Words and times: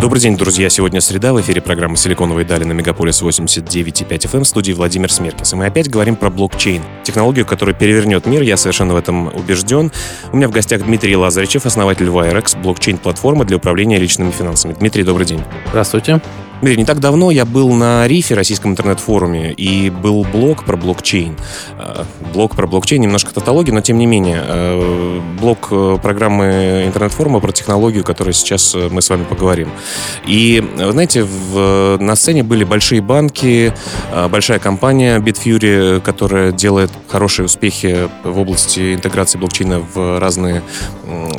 Добрый 0.00 0.22
день, 0.22 0.34
друзья. 0.34 0.70
Сегодня 0.70 1.02
среда. 1.02 1.34
В 1.34 1.40
эфире 1.42 1.60
программа 1.60 1.94
«Силиконовые 1.94 2.46
дали» 2.46 2.64
на 2.64 2.72
Мегаполис 2.72 3.20
89,5 3.20 4.08
FM 4.08 4.44
в 4.44 4.48
студии 4.48 4.72
Владимир 4.72 5.12
Смеркис. 5.12 5.52
И 5.52 5.56
мы 5.56 5.66
опять 5.66 5.90
говорим 5.90 6.16
про 6.16 6.30
блокчейн. 6.30 6.82
Технологию, 7.04 7.44
которая 7.44 7.74
перевернет 7.74 8.24
мир. 8.24 8.40
Я 8.40 8.56
совершенно 8.56 8.94
в 8.94 8.96
этом 8.96 9.26
убежден. 9.26 9.92
У 10.32 10.38
меня 10.38 10.48
в 10.48 10.52
гостях 10.52 10.86
Дмитрий 10.86 11.16
Лазаричев, 11.16 11.66
основатель 11.66 12.06
Wirex, 12.06 12.58
блокчейн-платформа 12.62 13.44
для 13.44 13.58
управления 13.58 13.98
личными 13.98 14.30
финансами. 14.30 14.72
Дмитрий, 14.72 15.04
добрый 15.04 15.26
день. 15.26 15.42
Здравствуйте. 15.68 16.22
Дмитрий, 16.60 16.76
не 16.76 16.84
так 16.84 17.00
давно 17.00 17.30
я 17.30 17.46
был 17.46 17.72
на 17.72 18.06
Рифе, 18.06 18.34
российском 18.34 18.72
интернет-форуме, 18.72 19.52
и 19.52 19.88
был 19.88 20.24
блог 20.24 20.64
про 20.64 20.76
блокчейн. 20.76 21.34
Э, 21.78 22.04
блог 22.34 22.54
про 22.54 22.66
блокчейн, 22.66 23.00
немножко 23.00 23.32
тавтологии, 23.32 23.70
но 23.70 23.80
тем 23.80 23.96
не 23.96 24.04
менее. 24.04 24.42
Э, 24.44 25.20
блог 25.40 25.68
э, 25.70 25.96
программы 26.02 26.84
интернет-форума 26.86 27.40
про 27.40 27.52
технологию, 27.52 28.04
которой 28.04 28.32
сейчас 28.32 28.74
мы 28.74 29.00
с 29.00 29.08
вами 29.08 29.24
поговорим. 29.24 29.70
И, 30.26 30.62
знаете, 30.76 31.22
в, 31.24 31.96
на 31.98 32.14
сцене 32.14 32.42
были 32.42 32.64
большие 32.64 33.00
банки, 33.00 33.72
большая 34.28 34.58
компания 34.58 35.18
Bitfury, 35.18 36.00
которая 36.00 36.52
делает 36.52 36.90
хорошие 37.08 37.46
успехи 37.46 38.10
в 38.22 38.38
области 38.38 38.94
интеграции 38.94 39.38
блокчейна 39.38 39.80
в 39.80 40.18
разные 40.18 40.62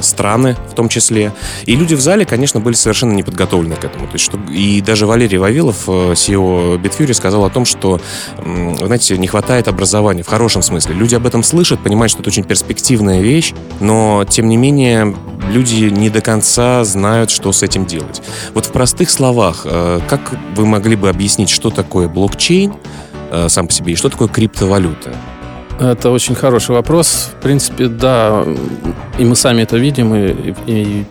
страны 0.01 0.55
в 0.69 0.73
том 0.73 0.89
числе. 0.89 1.31
И 1.65 1.75
люди 1.75 1.93
в 1.93 2.01
зале, 2.01 2.25
конечно, 2.25 2.59
были 2.59 2.73
совершенно 2.73 3.13
не 3.13 3.23
подготовлены 3.23 3.75
к 3.75 3.83
этому. 3.83 4.07
То 4.07 4.13
есть, 4.13 4.25
что, 4.25 4.39
и 4.49 4.81
даже 4.81 5.05
Валерий 5.11 5.39
Вавилов, 5.39 5.89
CEO 5.89 6.81
Bitfury, 6.81 7.13
сказал 7.13 7.43
о 7.43 7.49
том, 7.49 7.65
что, 7.65 7.99
знаете, 8.37 9.17
не 9.17 9.27
хватает 9.27 9.67
образования 9.67 10.23
в 10.23 10.27
хорошем 10.27 10.61
смысле. 10.61 10.95
Люди 10.95 11.15
об 11.15 11.27
этом 11.27 11.43
слышат, 11.43 11.81
понимают, 11.83 12.11
что 12.11 12.21
это 12.21 12.29
очень 12.29 12.45
перспективная 12.45 13.19
вещь, 13.19 13.53
но, 13.81 14.23
тем 14.29 14.47
не 14.47 14.55
менее, 14.55 15.13
люди 15.49 15.89
не 15.89 16.09
до 16.09 16.21
конца 16.21 16.85
знают, 16.85 17.29
что 17.29 17.51
с 17.51 17.61
этим 17.61 17.85
делать. 17.85 18.21
Вот 18.53 18.67
в 18.67 18.71
простых 18.71 19.09
словах, 19.09 19.63
э, 19.65 19.99
как 20.07 20.31
вы 20.55 20.65
могли 20.65 20.95
бы 20.95 21.09
объяснить, 21.09 21.49
что 21.49 21.71
такое 21.71 22.07
блокчейн 22.07 22.73
э, 23.31 23.49
сам 23.49 23.67
по 23.67 23.73
себе 23.73 23.91
и 23.91 23.95
что 23.97 24.07
такое 24.07 24.29
криптовалюта? 24.29 25.13
Это 25.81 26.11
очень 26.11 26.35
хороший 26.35 26.75
вопрос. 26.75 27.31
В 27.39 27.41
принципе, 27.41 27.87
да, 27.87 28.45
и 29.17 29.25
мы 29.25 29.35
сами 29.35 29.63
это 29.63 29.77
видим, 29.77 30.13
и, 30.13 30.53
и, 30.67 31.05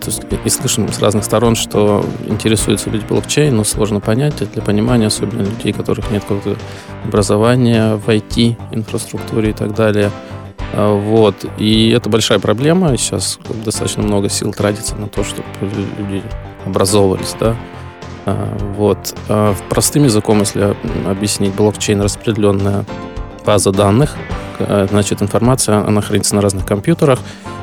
и, 0.45 0.49
слышим 0.49 0.89
с 0.93 1.01
разных 1.01 1.25
сторон, 1.25 1.57
что 1.57 2.07
интересуются 2.29 2.89
люди 2.89 3.05
блокчейн, 3.05 3.57
но 3.57 3.65
сложно 3.65 3.99
понять 3.99 4.49
для 4.53 4.63
понимания, 4.63 5.09
особенно 5.09 5.43
людей, 5.43 5.73
у 5.73 5.75
которых 5.75 6.13
нет 6.13 6.23
какого-то 6.23 6.57
образования 7.05 7.97
в 7.97 8.09
IT, 8.09 8.57
инфраструктуре 8.71 9.51
и 9.51 9.53
так 9.53 9.75
далее. 9.75 10.13
А, 10.75 10.95
вот. 10.95 11.45
И 11.59 11.91
это 11.91 12.09
большая 12.09 12.39
проблема. 12.39 12.97
Сейчас 12.97 13.41
достаточно 13.65 14.05
много 14.05 14.29
сил 14.29 14.53
тратится 14.53 14.95
на 14.95 15.09
то, 15.09 15.25
чтобы 15.25 15.49
люди 15.99 16.23
образовывались, 16.65 17.35
да. 17.41 17.57
А, 18.25 18.57
вот. 18.77 19.17
А, 19.29 19.57
простым 19.69 20.05
языком, 20.05 20.39
если 20.39 20.77
объяснить, 21.09 21.55
блокчейн 21.55 22.01
распределенная 22.01 22.85
база 23.45 23.73
данных, 23.73 24.17
значит, 24.91 25.23
информация, 25.23 25.79
она 25.87 26.01
хранится 26.01 26.35
на 26.35 26.43
разных 26.43 26.67
компьютерах. 26.67 27.19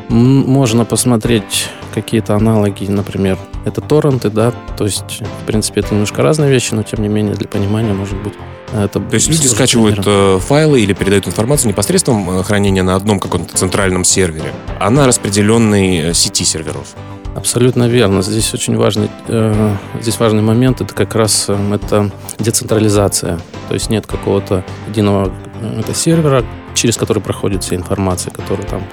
Можно 0.10 0.86
посмотреть 0.86 1.70
какие-то 1.94 2.36
аналоги, 2.36 2.86
например, 2.86 3.38
это 3.66 3.82
торренты, 3.82 4.30
да, 4.30 4.54
то 4.78 4.86
есть, 4.86 5.22
в 5.42 5.46
принципе, 5.46 5.82
это 5.82 5.94
немножко 5.94 6.22
разные 6.22 6.50
вещи, 6.50 6.74
но, 6.74 6.84
тем 6.84 7.02
не 7.02 7.10
менее, 7.10 7.36
для 7.36 7.48
понимания, 7.48 7.94
может 7.94 8.18
быть, 8.22 8.34
это 8.74 9.00
То 9.00 9.14
есть 9.14 9.30
люди 9.30 9.48
скачивают 9.48 9.96
примером. 10.04 10.38
Э, 10.38 10.40
файлы 10.40 10.82
или 10.82 10.94
передают 10.94 11.28
информацию 11.28 11.70
непосредством 11.70 12.30
э, 12.30 12.44
хранения 12.44 12.84
на 12.84 12.96
одном 12.96 13.20
каком-то 13.20 13.56
центральном 13.56 14.04
сервере, 14.04 14.54
а 14.80 14.90
на 14.90 15.08
распределенной 15.08 16.14
сети 16.14 16.44
серверов. 16.44 16.96
Абсолютно 17.38 17.88
верно. 17.88 18.24
Здесь 18.24 18.52
очень 18.56 18.76
важный, 18.76 19.12
э, 19.28 19.76
здесь 20.02 20.20
важный 20.20 20.42
момент, 20.42 20.82
это 20.82 20.94
как 20.94 21.14
раз 21.14 21.46
э, 21.48 21.56
это 21.72 22.12
децентрализация. 22.40 23.40
То 23.68 23.76
есть 23.76 23.92
нет 23.92 24.08
какого-то 24.08 24.66
единого 24.88 25.32
это 25.78 25.94
сервера, 25.94 26.44
через 26.78 26.98
который 26.98 27.22
проходит 27.22 27.64
вся 27.64 27.76
информация, 27.76 28.32
которая 28.32 28.68
там 28.68 28.84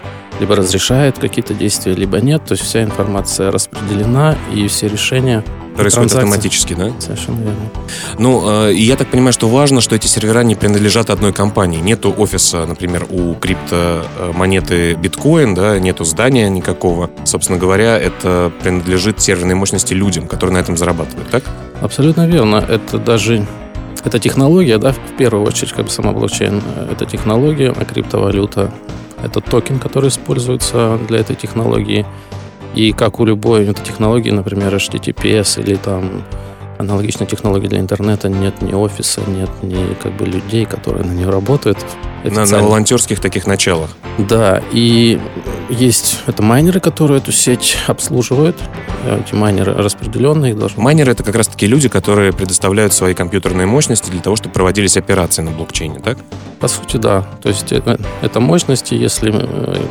либо 0.41 0.57
разрешает 0.57 1.19
какие-то 1.19 1.55
действия, 1.55 1.95
либо 1.95 2.21
нет. 2.21 2.45
То 2.45 2.53
есть 2.53 2.65
вся 2.65 2.83
информация 2.83 3.51
распределена, 3.51 4.37
и 4.53 4.67
все 4.69 4.89
решения 4.89 5.45
Происходит 5.77 6.15
автоматически, 6.15 6.75
да? 6.75 6.93
Совершенно 7.01 7.39
верно. 7.39 7.71
Ну, 8.19 8.69
э, 8.69 8.75
я 8.75 8.95
так 8.97 9.09
понимаю, 9.09 9.33
что 9.33 9.49
важно, 9.49 9.81
что 9.81 9.97
эти 9.97 10.07
сервера 10.07 10.45
не 10.45 10.55
принадлежат 10.55 11.11
одной 11.11 11.33
компании. 11.33 11.81
Нету 11.81 12.15
офиса, 12.17 12.65
например, 12.65 13.07
у 13.11 13.35
криптомонеты 13.35 14.95
биткоин, 14.95 15.55
да, 15.55 15.79
нету 15.81 16.05
здания 16.05 16.49
никакого. 16.49 17.11
Собственно 17.25 17.59
говоря, 17.59 17.99
это 17.99 18.53
принадлежит 18.63 19.21
серверной 19.21 19.57
мощности 19.57 19.95
людям, 19.95 20.29
которые 20.29 20.55
на 20.55 20.59
этом 20.59 20.77
зарабатывают, 20.77 21.29
так? 21.31 21.43
Абсолютно 21.81 22.27
верно. 22.29 22.65
Это 22.69 22.99
даже 22.99 23.45
это 24.05 24.19
технология, 24.19 24.79
да, 24.79 24.93
в 24.93 25.17
первую 25.17 25.47
очередь, 25.47 25.73
как 25.73 25.87
бы 25.87 25.91
сама 25.91 26.13
блокчейн, 26.13 26.63
э, 26.77 26.89
это 26.93 27.07
технология, 27.07 27.73
а 27.75 27.85
криптовалюта 27.85 28.73
это 29.23 29.41
токен, 29.41 29.79
который 29.79 30.11
используется 30.11 30.99
для 31.09 31.19
этой 31.19 31.35
технологии. 31.35 32.05
И 32.75 32.93
как 32.93 33.21
у 33.21 33.25
любой 33.25 33.67
этой 33.67 33.85
технологии, 33.85 34.31
например, 34.31 34.75
HTTPS 34.75 35.61
или 35.61 35.77
там 35.77 36.25
аналогичной 36.85 37.27
технологии 37.27 37.69
для 37.69 37.81
интернета, 37.81 38.29
нет 38.29 38.63
ни 38.63 38.73
офиса, 38.73 39.21
нет 39.27 39.51
ни 39.63 39.95
как 39.95 40.17
бы 40.17 40.27
людей, 40.27 40.65
которые 40.65 41.05
на 41.05 41.13
нее 41.13 41.31
работают. 41.31 41.79
На, 42.25 42.47
на 42.47 42.59
волонтерских 42.59 43.21
таких 43.21 43.47
началах. 43.47 43.91
Да, 44.17 44.63
и 44.73 45.21
есть 45.69 46.21
это 46.27 46.43
майнеры, 46.43 46.81
которые 46.81 47.19
эту 47.19 47.33
сеть 47.33 47.77
обслуживают. 47.87 48.57
Эти 49.07 49.35
майнеры 49.35 49.75
распределенные 49.75 50.55
должны... 50.55 50.83
Майнеры— 50.83 51.13
это 51.13 51.23
как 51.23 51.35
раз-таки 51.35 51.67
люди, 51.67 51.89
которые 51.89 52.33
предоставляют 52.33 52.95
свои 52.95 53.13
компьютерные 53.13 53.67
мощности 53.67 54.11
для 54.11 54.21
того, 54.21 54.37
чтобы 54.37 54.55
проводились 54.55 54.97
операции 54.97 55.43
на 55.43 55.51
блокчейне, 55.51 56.01
так? 56.01 56.19
По 56.61 56.69
сути, 56.69 56.97
да. 56.97 57.27
То 57.43 57.51
есть 57.51 57.73
это, 57.73 58.01
это 58.23 58.41
мощности, 58.41 58.95
если 58.95 59.31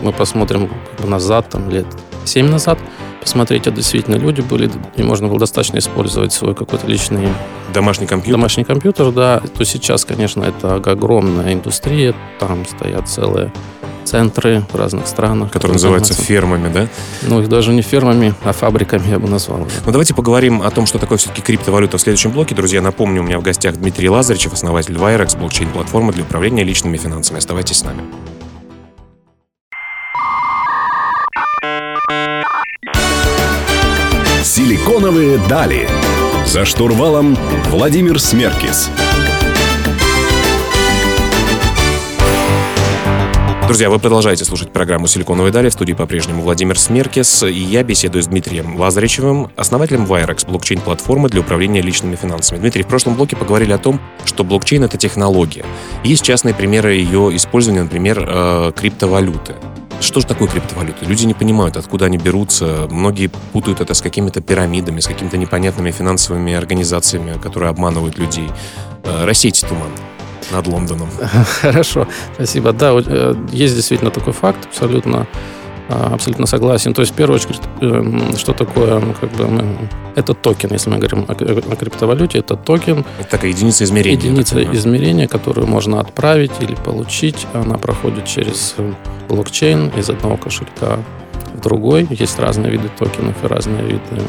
мы 0.01 0.11
посмотрим 0.11 0.71
назад, 1.03 1.49
там, 1.49 1.69
лет 1.69 1.85
7 2.25 2.49
назад, 2.49 2.79
посмотреть, 3.23 3.67
это 3.67 3.77
действительно 3.77 4.15
люди 4.15 4.41
были, 4.41 4.69
и 4.95 5.03
можно 5.03 5.27
было 5.27 5.39
достаточно 5.39 5.77
использовать 5.77 6.33
свой 6.33 6.53
какой-то 6.55 6.87
личный... 6.87 7.27
Домашний 7.73 8.05
компьютер? 8.05 8.33
Домашний 8.33 8.63
компьютер, 8.63 9.11
да. 9.11 9.41
То 9.57 9.65
сейчас, 9.65 10.05
конечно, 10.05 10.43
это 10.43 10.75
огромная 10.75 11.53
индустрия, 11.53 12.13
там 12.39 12.65
стоят 12.65 13.09
целые 13.09 13.51
центры 14.03 14.63
в 14.71 14.75
разных 14.75 15.07
странах. 15.07 15.51
Которые 15.51 15.73
называются 15.73 16.13
фермами, 16.13 16.71
да? 16.71 16.87
Ну, 17.23 17.41
их 17.41 17.49
даже 17.49 17.73
не 17.73 17.81
фермами, 17.81 18.33
а 18.43 18.51
фабриками 18.51 19.07
я 19.09 19.19
бы 19.19 19.27
назвал. 19.27 19.59
Ну, 19.85 19.91
давайте 19.91 20.13
поговорим 20.13 20.61
о 20.61 20.69
том, 20.71 20.85
что 20.85 20.99
такое 20.99 21.17
все-таки 21.17 21.41
криптовалюта 21.41 21.97
в 21.97 22.01
следующем 22.01 22.31
блоке. 22.31 22.53
Друзья, 22.53 22.81
напомню, 22.81 23.21
у 23.21 23.25
меня 23.25 23.39
в 23.39 23.43
гостях 23.43 23.75
Дмитрий 23.77 24.09
Лазаричев, 24.09 24.53
основатель 24.53 24.95
Wirex, 24.95 25.37
блокчейн-платформы 25.39 26.13
для 26.13 26.23
управления 26.23 26.63
личными 26.63 26.97
финансами. 26.97 27.37
Оставайтесь 27.37 27.77
с 27.77 27.83
нами. 27.83 28.01
Силиконовые 34.63 35.39
дали. 35.49 35.89
За 36.45 36.63
штурвалом 36.63 37.37
Владимир 37.65 38.17
Смеркис. 38.17 38.89
Друзья, 43.67 43.89
вы 43.89 43.99
продолжаете 43.99 44.45
слушать 44.45 44.71
программу 44.71 45.07
«Силиконовые 45.07 45.51
дали». 45.51 45.67
В 45.67 45.73
студии 45.73 45.91
по-прежнему 45.91 46.43
Владимир 46.43 46.79
Смеркис. 46.79 47.43
И 47.43 47.51
я 47.51 47.83
беседую 47.83 48.23
с 48.23 48.27
Дмитрием 48.27 48.79
Лазаричевым, 48.79 49.51
основателем 49.57 50.05
Wirex, 50.05 50.47
блокчейн-платформы 50.47 51.27
для 51.27 51.41
управления 51.41 51.81
личными 51.81 52.15
финансами. 52.15 52.59
Дмитрий, 52.59 52.83
в 52.83 52.87
прошлом 52.87 53.15
блоке 53.15 53.35
поговорили 53.35 53.73
о 53.73 53.77
том, 53.77 53.99
что 54.23 54.45
блокчейн— 54.45 54.83
это 54.85 54.95
технология. 54.95 55.65
Есть 56.05 56.23
частные 56.23 56.53
примеры 56.53 56.93
ее 56.93 57.35
использования, 57.35 57.83
например, 57.83 58.25
э, 58.25 58.71
криптовалюты. 58.73 59.55
Что 60.03 60.19
же 60.19 60.27
такое 60.27 60.49
криптовалюта? 60.49 61.05
Люди 61.05 61.23
не 61.25 61.33
понимают, 61.33 61.77
откуда 61.77 62.05
они 62.05 62.17
берутся. 62.17 62.87
Многие 62.91 63.27
путают 63.53 63.79
это 63.79 63.93
с 63.93 64.01
какими-то 64.01 64.41
пирамидами, 64.41 64.99
с 64.99 65.07
какими-то 65.07 65.37
непонятными 65.37 65.91
финансовыми 65.91 66.53
организациями, 66.53 67.39
которые 67.41 67.69
обманывают 67.69 68.17
людей. 68.17 68.51
Э, 69.05 69.23
рассейте 69.23 69.65
туман 69.65 69.91
над 70.51 70.67
Лондоном. 70.67 71.09
Хорошо, 71.61 72.05
спасибо. 72.35 72.73
Да, 72.73 72.91
э, 72.93 73.35
есть 73.53 73.75
действительно 73.75 74.11
такой 74.11 74.33
факт, 74.33 74.65
абсолютно 74.65 75.25
абсолютно 75.89 76.45
согласен. 76.45 76.93
То 76.93 77.01
есть, 77.01 77.13
в 77.13 77.15
первую 77.15 77.35
очередь, 77.35 77.61
эм, 77.81 78.37
что 78.37 78.53
такое, 78.53 78.99
ну, 78.99 79.13
как 79.19 79.31
бы, 79.31 79.47
это 80.15 80.33
токен, 80.33 80.71
если 80.71 80.89
мы 80.89 80.97
говорим 80.97 81.25
о, 81.27 81.33
о 81.33 81.75
криптовалюте, 81.75 82.39
это 82.39 82.55
токен. 82.55 83.05
Это 83.19 83.29
такая 83.29 83.51
единица 83.51 83.83
измерения. 83.83 84.17
Единица 84.17 84.63
измерения, 84.73 85.27
которую 85.27 85.67
можно 85.67 85.99
отправить 85.99 86.51
или 86.61 86.75
получить. 86.75 87.47
Она 87.53 87.77
проходит 87.77 88.25
через 88.25 88.75
блокчейн 89.27 89.89
из 89.97 90.09
одного 90.09 90.37
кошелька 90.37 90.99
в 91.53 91.61
другой. 91.61 92.07
Есть 92.09 92.39
разные 92.39 92.71
виды 92.71 92.89
токенов 92.97 93.43
и 93.43 93.47
разные 93.47 93.83
виды, 93.83 94.23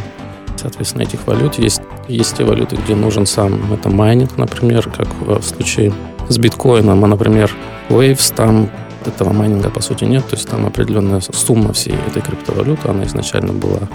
соответственно, 0.56 1.02
этих 1.02 1.26
валют. 1.26 1.58
Есть, 1.58 1.82
есть 2.08 2.36
те 2.36 2.44
валюты, 2.44 2.76
где 2.76 2.94
нужен 2.94 3.26
сам 3.26 3.72
это 3.72 3.88
майнинг, 3.90 4.36
например, 4.36 4.88
как 4.90 5.08
в 5.20 5.42
случае 5.42 5.92
с 6.28 6.38
биткоином, 6.38 7.04
а, 7.04 7.06
например, 7.06 7.50
Waves, 7.90 8.34
там 8.34 8.70
этого 9.08 9.32
майнинга 9.32 9.70
по 9.70 9.80
сути 9.80 10.04
нет, 10.04 10.24
то 10.28 10.36
есть 10.36 10.48
там 10.48 10.66
определенная 10.66 11.20
сумма 11.20 11.72
всей 11.72 11.96
этой 12.08 12.22
криптовалюты, 12.22 12.88
она 12.88 13.04
изначально 13.04 13.52
была 13.52 13.88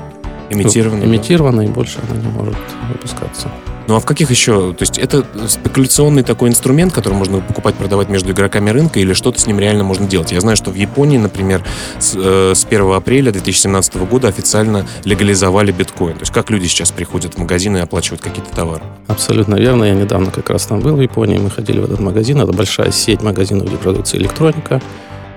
имитирована, 0.50 1.03
имитирована 1.03 1.61
и 1.61 1.67
больше 1.67 2.00
она 2.09 2.19
не 2.19 2.27
может 2.27 2.57
выпускаться. 2.91 3.50
Ну 3.89 3.95
а 3.95 4.00
в 4.00 4.06
каких 4.06 4.30
еще? 4.30 4.71
То 4.74 4.83
есть 4.83 5.00
это 5.00 5.25
спекуляционный 5.47 6.21
такой 6.21 6.50
инструмент, 6.50 6.94
который 6.94 7.15
можно 7.15 7.41
покупать, 7.41 7.74
продавать 7.74 8.07
между 8.07 8.33
игроками 8.33 8.69
рынка, 8.69 9.00
или 9.00 9.13
что-то 9.13 9.41
с 9.41 9.47
ним 9.47 9.59
реально 9.59 9.83
можно 9.83 10.06
делать? 10.06 10.31
Я 10.31 10.41
знаю, 10.41 10.57
что 10.57 10.69
в 10.69 10.75
Японии, 10.75 11.18
например, 11.18 11.63
с, 11.97 12.13
э, 12.15 12.53
с 12.53 12.65
1 12.65 12.95
апреля 12.95 13.31
2017 13.31 14.06
года 14.06 14.27
официально 14.27 14.86
легализовали 15.06 15.71
биткоин. 15.71 16.13
То 16.13 16.19
есть 16.19 16.31
как 16.31 16.51
люди 16.51 16.68
сейчас 16.68 16.91
приходят 16.91 17.33
в 17.33 17.38
магазины 17.39 17.77
и 17.77 17.81
оплачивают 17.81 18.21
какие-то 18.21 18.56
товары? 18.56 18.83
Абсолютно 19.07 19.56
верно. 19.56 19.86
Я 19.86 19.95
недавно 19.95 20.30
как 20.30 20.51
раз 20.51 20.68
там 20.68 20.81
был 20.81 20.95
в 20.95 21.01
Японии, 21.01 21.39
мы 21.39 21.50
ходили 21.50 21.80
в 21.80 21.85
этот 21.85 22.00
магазин. 22.00 22.39
Это 22.39 22.53
большая 22.53 22.92
сеть 22.92 23.24
магазинов, 23.24 23.69
где 23.69 23.77
продается 23.77 24.18
электроника. 24.18 24.83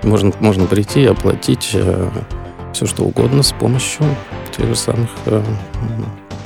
Можно, 0.03 0.31
можно 0.39 0.67
прийти 0.67 1.01
и 1.01 1.07
оплатить 1.07 1.71
э, 1.73 2.07
все, 2.71 2.85
что 2.85 3.03
угодно 3.03 3.41
с 3.41 3.51
помощью 3.51 4.05
тех 4.55 4.67
же 4.67 4.75
самых 4.75 5.09
э, 5.25 5.41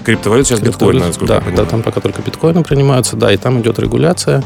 Криптовалюта 0.07 0.47
сейчас 0.47 0.61
биткоин, 0.61 0.99
насколько 0.99 1.27
да, 1.27 1.35
я 1.35 1.41
понимаю. 1.41 1.65
Да, 1.65 1.69
там 1.69 1.83
пока 1.83 1.99
только 1.99 2.21
биткоины 2.21 2.63
принимаются, 2.63 3.17
да, 3.17 3.29
и 3.33 3.35
там 3.35 3.59
идет 3.59 3.77
регуляция. 3.77 4.41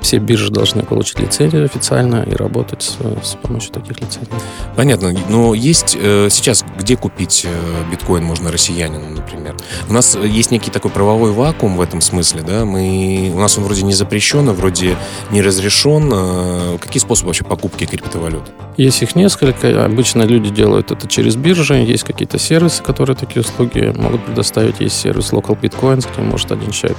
Все 0.00 0.18
биржи 0.18 0.50
должны 0.50 0.82
получить 0.82 1.20
лицензию 1.20 1.64
официально 1.64 2.22
и 2.22 2.34
работать 2.34 2.82
с, 2.82 2.96
с 3.22 3.34
помощью 3.34 3.72
таких 3.72 4.00
лицензий. 4.00 4.32
Понятно. 4.76 5.14
Но 5.28 5.54
есть 5.54 5.96
э, 6.00 6.28
сейчас, 6.30 6.64
где 6.78 6.96
купить 6.96 7.46
э, 7.46 7.90
биткоин 7.90 8.24
можно 8.24 8.50
россиянину, 8.50 9.10
например? 9.10 9.56
У 9.88 9.92
нас 9.92 10.16
есть 10.16 10.50
некий 10.50 10.70
такой 10.70 10.90
правовой 10.90 11.32
вакуум 11.32 11.76
в 11.76 11.80
этом 11.80 12.00
смысле, 12.00 12.42
да? 12.42 12.64
Мы, 12.64 13.30
у 13.34 13.38
нас 13.38 13.58
он 13.58 13.64
вроде 13.64 13.82
не 13.82 13.92
запрещен, 13.92 14.48
а 14.48 14.52
вроде 14.52 14.96
не 15.30 15.42
разрешен. 15.42 16.10
Э, 16.12 16.78
какие 16.80 17.00
способы 17.00 17.28
вообще 17.28 17.44
покупки 17.44 17.84
криптовалют? 17.84 18.44
Есть 18.76 19.02
их 19.02 19.14
несколько. 19.14 19.84
Обычно 19.84 20.22
люди 20.22 20.50
делают 20.50 20.90
это 20.90 21.06
через 21.06 21.36
биржи. 21.36 21.74
Есть 21.74 22.04
какие-то 22.04 22.38
сервисы, 22.38 22.82
которые 22.82 23.16
такие 23.16 23.42
услуги 23.42 23.92
могут 23.96 24.24
предоставить. 24.24 24.80
Есть 24.80 24.98
сервис 24.98 25.32
Local 25.32 25.58
Bitcoins, 25.60 26.08
где 26.12 26.22
может 26.22 26.50
один 26.52 26.70
человек 26.70 26.98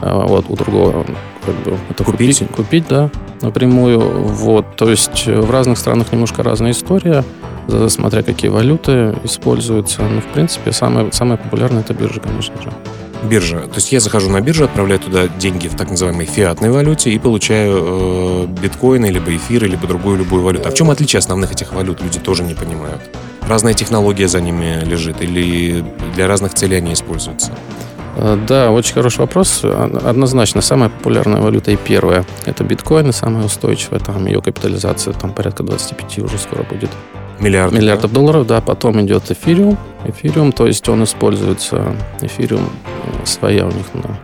вот, 0.00 0.46
у 0.48 0.56
другого 0.56 1.04
как 1.44 1.54
бы, 1.56 1.78
это 1.90 2.04
купить. 2.04 2.38
купить, 2.38 2.54
купить, 2.54 2.88
да, 2.88 3.10
напрямую. 3.40 4.00
Вот, 4.00 4.76
то 4.76 4.90
есть 4.90 5.26
в 5.26 5.50
разных 5.50 5.78
странах 5.78 6.12
немножко 6.12 6.42
разная 6.42 6.72
история, 6.72 7.24
смотря 7.88 8.22
какие 8.22 8.50
валюты 8.50 9.14
используются. 9.24 10.02
Но, 10.02 10.20
в 10.20 10.26
принципе, 10.26 10.72
самое, 10.72 11.12
самое 11.12 11.38
популярное 11.38 11.80
это 11.82 11.94
биржа, 11.94 12.20
конечно 12.20 12.60
же. 12.60 12.70
Биржа. 13.22 13.60
То 13.60 13.76
есть 13.76 13.92
я 13.92 14.00
захожу 14.00 14.30
на 14.30 14.40
биржу, 14.40 14.64
отправляю 14.64 15.00
туда 15.00 15.26
деньги 15.26 15.68
в 15.68 15.74
так 15.74 15.90
называемой 15.90 16.26
фиатной 16.26 16.70
валюте 16.70 17.10
и 17.10 17.18
получаю 17.18 17.78
э, 17.78 18.46
биткоины, 18.62 19.06
либо 19.06 19.34
эфиры, 19.34 19.66
либо 19.66 19.86
другую 19.86 20.18
любую 20.18 20.42
валюту. 20.42 20.68
А 20.68 20.70
в 20.70 20.74
чем 20.74 20.90
отличие 20.90 21.18
основных 21.18 21.52
этих 21.52 21.72
валют, 21.72 22.02
люди 22.02 22.20
тоже 22.20 22.42
не 22.42 22.54
понимают. 22.54 23.00
Разная 23.48 23.74
технология 23.74 24.28
за 24.28 24.40
ними 24.40 24.84
лежит 24.84 25.22
или 25.22 25.84
для 26.14 26.28
разных 26.28 26.54
целей 26.54 26.76
они 26.76 26.92
используются? 26.92 27.52
Э, 28.16 28.38
да, 28.48 28.70
очень 28.70 28.94
хороший 28.94 29.20
вопрос. 29.20 29.62
Однозначно, 29.62 30.62
самая 30.62 30.88
популярная 30.88 31.40
валюта 31.40 31.70
и 31.70 31.76
первая– 31.76 32.24
это 32.46 32.64
биткоин, 32.64 33.10
и 33.10 33.12
самая 33.12 33.44
устойчивая, 33.44 34.00
там 34.00 34.26
ее 34.26 34.40
капитализация 34.40 35.12
там 35.12 35.32
порядка 35.32 35.62
25 35.62 36.18
уже 36.20 36.38
скоро 36.38 36.62
будет. 36.62 36.90
Миллиардов, 37.38 37.78
Миллиардов 37.78 38.12
да? 38.12 38.14
долларов, 38.14 38.46
да. 38.46 38.60
Потом 38.62 39.00
идет 39.02 39.30
эфириум. 39.30 39.76
Эфириум, 40.04 40.52
то 40.52 40.66
есть 40.66 40.88
он 40.88 41.04
используется, 41.04 41.94
эфириум 42.22 42.70
э, 42.86 43.26
своя 43.26 43.66
у 43.66 43.70
них, 43.70 43.86
да. 43.92 44.18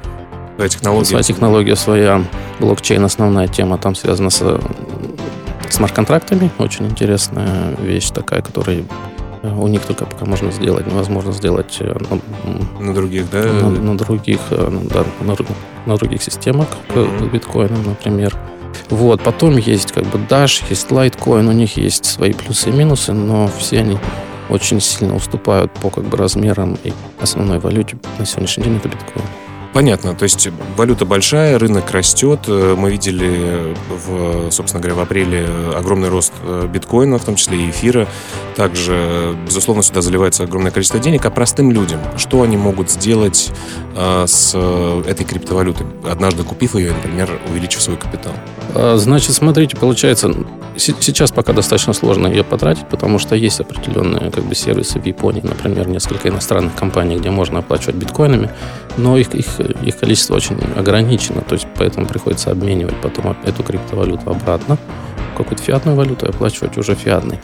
Своя 0.57 0.69
технология. 0.69 1.05
Своя 1.07 1.23
технология, 1.23 1.77
своя 1.77 2.25
блокчейн, 2.61 3.05
основная 3.05 3.49
тема 3.49 3.77
там 3.77 3.95
связана 3.95 4.31
с 4.31 4.43
смарт-контрактами. 5.69 6.51
Очень 6.59 6.87
интересная 6.87 7.75
вещь 7.83 8.11
такая, 8.11 8.41
которая 8.41 8.85
у 9.43 9.69
них 9.69 9.83
только 9.83 10.07
пока 10.07 10.25
можно 10.25 10.53
сделать, 10.53 10.87
невозможно 10.87 11.33
сделать 11.33 11.77
э, 11.81 11.97
на, 12.79 12.85
на 12.85 12.95
других, 12.95 13.29
да? 13.31 13.45
На, 13.45 13.71
на 13.71 13.99
других, 13.99 14.41
э, 14.51 14.81
да, 14.93 15.05
на, 15.21 15.37
на 15.87 15.97
других 15.97 16.23
системах, 16.23 16.69
mm-hmm. 16.89 17.31
биткоином, 17.31 17.83
например. 17.85 18.37
Вот, 18.89 19.21
потом 19.23 19.57
есть 19.57 19.93
как 19.93 20.05
бы 20.05 20.19
Dash, 20.19 20.63
есть 20.71 20.91
Litecoin, 20.91 21.49
у 21.49 21.53
них 21.53 21.77
есть 21.77 22.05
свои 22.05 22.33
плюсы 22.33 22.71
и 22.71 22.73
минусы, 22.73 23.13
но 23.13 23.49
все 23.59 23.81
они 23.81 23.99
очень 24.49 24.81
сильно 24.81 25.17
уступают 25.17 25.73
по 25.73 25.91
как 25.91 26.05
бы 26.05 26.17
размерам 26.17 26.79
и 26.85 26.93
основной 27.21 27.59
валюте 27.59 27.97
на 28.19 28.27
сегодняшний 28.27 28.65
день 28.65 28.77
это 28.77 28.89
биткоин. 28.89 29.25
Понятно. 29.73 30.15
То 30.15 30.25
есть 30.25 30.49
валюта 30.77 31.07
большая, 31.07 31.59
рынок 31.59 31.91
растет. 31.91 32.41
Э, 32.47 32.75
мы 32.77 32.91
видели, 32.91 33.75
в, 33.89 34.51
собственно 34.51 34.83
говоря, 34.83 34.97
в 34.97 35.01
апреле 35.01 35.47
огромный 35.75 36.09
рост 36.09 36.33
э, 36.43 36.69
биткоина, 36.71 37.19
в 37.19 37.25
том 37.25 37.37
числе 37.37 37.67
и 37.67 37.71
эфира. 37.71 38.07
Также, 38.55 39.37
безусловно, 39.47 39.83
сюда 39.83 40.03
заливается 40.03 40.45
огромное 40.45 40.71
количество 40.71 41.01
денег. 41.01 41.25
А 41.25 41.31
простым 41.31 41.71
людям, 41.71 42.01
что 42.19 42.43
они 42.43 42.57
могут 42.57 42.91
сделать 42.91 43.51
а, 43.97 44.27
с 44.27 44.55
этой 45.07 45.25
криптовалютой, 45.25 45.87
однажды 46.09 46.43
купив 46.45 46.75
ее, 46.75 46.93
например, 46.93 47.31
увеличив 47.49 47.81
свой 47.81 47.97
капитал? 47.97 48.33
А, 48.75 48.97
значит, 48.97 49.33
смотрите, 49.33 49.77
получается, 49.77 50.35
сейчас 50.77 51.31
пока 51.31 51.53
достаточно 51.53 51.93
сложно 51.93 52.27
ее 52.27 52.45
потратить, 52.45 52.87
потому 52.89 53.19
что 53.19 53.35
есть 53.37 53.61
определенные 53.61 54.31
как 54.31 54.45
бы, 54.45 54.55
сервисы 54.55 55.01
в 55.01 55.07
Японии, 55.07 55.43
например, 55.43 55.89
несколько 55.89 56.29
иностранных 56.29 56.75
компаний, 56.75 57.17
где 57.17 57.31
можно 57.31 57.59
оплачивать 57.61 57.97
биткоинами, 57.97 58.51
но 58.97 59.19
их, 59.19 59.35
их 59.35 59.61
их 59.61 59.99
количество 59.99 60.35
очень 60.35 60.59
ограничено, 60.77 61.43
то 61.43 61.55
есть 61.55 61.67
поэтому 61.77 62.07
приходится 62.07 62.51
обменивать 62.51 62.97
потом 62.97 63.37
эту 63.45 63.63
криптовалюту 63.63 64.31
обратно 64.31 64.79
какую-то 65.33 65.63
фиатную 65.63 65.97
валюту 65.97 66.27
и 66.27 66.29
оплачивать 66.29 66.77
уже 66.79 66.95
фиатной. 66.95 67.39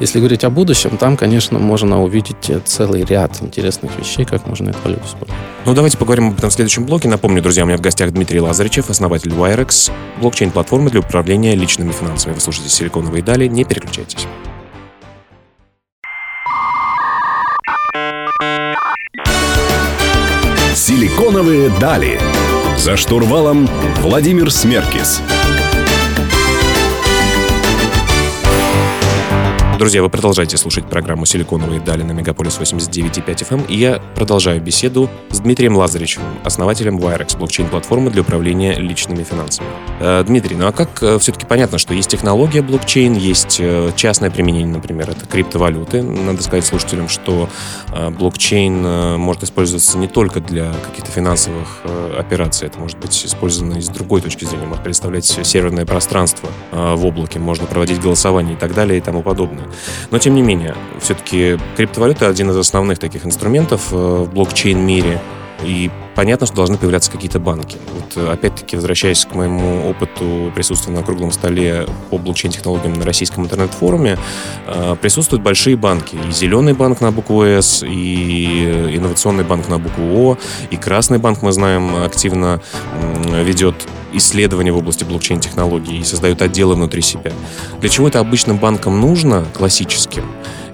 Если 0.00 0.18
говорить 0.18 0.44
о 0.44 0.50
будущем, 0.50 0.96
там, 0.96 1.16
конечно, 1.16 1.58
можно 1.58 2.02
увидеть 2.02 2.50
целый 2.64 3.04
ряд 3.04 3.40
интересных 3.42 3.96
вещей, 3.98 4.24
как 4.24 4.46
можно 4.46 4.70
эту 4.70 4.78
валюту 4.84 5.04
использовать. 5.06 5.40
Ну, 5.66 5.74
давайте 5.74 5.98
поговорим 5.98 6.28
об 6.28 6.38
этом 6.38 6.50
в 6.50 6.52
следующем 6.52 6.84
блоке. 6.84 7.08
Напомню, 7.08 7.42
друзья, 7.42 7.64
у 7.64 7.66
меня 7.66 7.78
в 7.78 7.80
гостях 7.80 8.12
Дмитрий 8.12 8.40
Лазаричев, 8.40 8.90
основатель 8.90 9.30
Wirex, 9.30 9.90
блокчейн-платформы 10.20 10.90
для 10.90 11.00
управления 11.00 11.54
личными 11.54 11.92
финансами. 11.92 12.34
Вы 12.34 12.40
слушаете 12.40 12.70
«Силиконовые 12.70 13.22
дали», 13.22 13.46
не 13.46 13.64
переключайтесь. 13.64 14.26
Силиконовые 20.74 21.70
дали. 21.80 22.20
За 22.76 22.96
штурвалом 22.96 23.68
Владимир 24.02 24.50
Смеркис. 24.50 25.22
Друзья, 29.78 30.02
вы 30.02 30.08
продолжаете 30.08 30.56
слушать 30.56 30.88
программу 30.88 31.26
«Силиконовые 31.26 31.80
дали» 31.80 32.04
на 32.04 32.12
Мегаполис 32.12 32.60
89.5 32.60 33.24
FM, 33.26 33.54
эм, 33.54 33.62
и 33.62 33.76
я 33.76 34.00
продолжаю 34.14 34.62
беседу 34.62 35.10
с 35.30 35.40
Дмитрием 35.40 35.76
Лазаревичем, 35.76 36.22
основателем 36.44 36.98
Wirex, 36.98 37.36
блокчейн-платформы 37.36 38.12
для 38.12 38.22
управления 38.22 38.74
личными 38.74 39.24
финансами. 39.24 39.66
Э, 39.98 40.22
Дмитрий, 40.24 40.54
ну 40.54 40.68
а 40.68 40.72
как 40.72 41.02
э, 41.02 41.18
все-таки 41.18 41.44
понятно, 41.44 41.78
что 41.78 41.92
есть 41.92 42.08
технология 42.08 42.62
блокчейн, 42.62 43.14
есть 43.14 43.58
э, 43.58 43.90
частное 43.96 44.30
применение, 44.30 44.72
например, 44.72 45.10
это 45.10 45.26
криптовалюты. 45.26 46.02
Надо 46.02 46.40
сказать 46.44 46.64
слушателям, 46.64 47.08
что 47.08 47.48
блокчейн 48.18 49.18
может 49.18 49.42
использоваться 49.42 49.98
не 49.98 50.06
только 50.06 50.40
для 50.40 50.72
каких-то 50.72 51.10
финансовых 51.10 51.80
операций, 52.16 52.68
это 52.68 52.78
может 52.78 52.98
быть 52.98 53.24
использовано 53.26 53.78
и 53.78 53.80
с 53.80 53.88
другой 53.88 54.20
точки 54.20 54.44
зрения, 54.44 54.66
может 54.66 54.84
представлять 54.84 55.24
серверное 55.24 55.84
пространство 55.84 56.48
в 56.70 57.04
облаке, 57.04 57.38
можно 57.38 57.66
проводить 57.66 58.00
голосование 58.00 58.54
и 58.54 58.58
так 58.58 58.74
далее 58.74 58.98
и 58.98 59.00
тому 59.00 59.22
подобное. 59.22 59.64
Но, 60.10 60.18
тем 60.18 60.34
не 60.34 60.42
менее, 60.42 60.74
все-таки 61.00 61.58
криптовалюта 61.76 62.28
один 62.28 62.50
из 62.50 62.56
основных 62.56 62.98
таких 62.98 63.24
инструментов 63.26 63.92
э, 63.92 63.96
в 63.96 64.32
блокчейн-мире. 64.32 65.20
И 65.64 65.90
понятно, 66.14 66.46
что 66.46 66.56
должны 66.56 66.76
появляться 66.76 67.10
какие-то 67.10 67.40
банки. 67.40 67.78
Вот 67.94 68.16
э, 68.16 68.32
опять-таки, 68.32 68.76
возвращаясь 68.76 69.24
к 69.24 69.34
моему 69.34 69.88
опыту 69.88 70.52
присутствия 70.54 70.92
на 70.92 71.02
круглом 71.02 71.32
столе 71.32 71.86
по 72.10 72.18
блокчейн-технологиям 72.18 72.94
на 72.94 73.04
российском 73.04 73.44
интернет-форуме, 73.44 74.18
э, 74.66 74.96
присутствуют 75.00 75.42
большие 75.42 75.76
банки. 75.76 76.16
И 76.28 76.32
Зеленый 76.32 76.74
банк 76.74 77.00
на 77.00 77.12
букву 77.12 77.44
«С», 77.44 77.82
и 77.82 78.94
Инновационный 78.94 79.44
банк 79.44 79.68
на 79.68 79.78
букву 79.78 80.04
«О», 80.04 80.38
и 80.70 80.76
Красный 80.76 81.18
банк, 81.18 81.42
мы 81.42 81.52
знаем, 81.52 81.96
активно 82.04 82.60
ведет 83.42 83.74
исследования 84.12 84.72
в 84.72 84.76
области 84.76 85.04
блокчейн-технологий 85.04 85.98
и 85.98 86.04
создают 86.04 86.42
отделы 86.42 86.74
внутри 86.74 87.02
себя. 87.02 87.32
Для 87.80 87.88
чего 87.88 88.08
это 88.08 88.20
обычным 88.20 88.58
банкам 88.58 89.00
нужно, 89.00 89.44
классическим? 89.54 90.24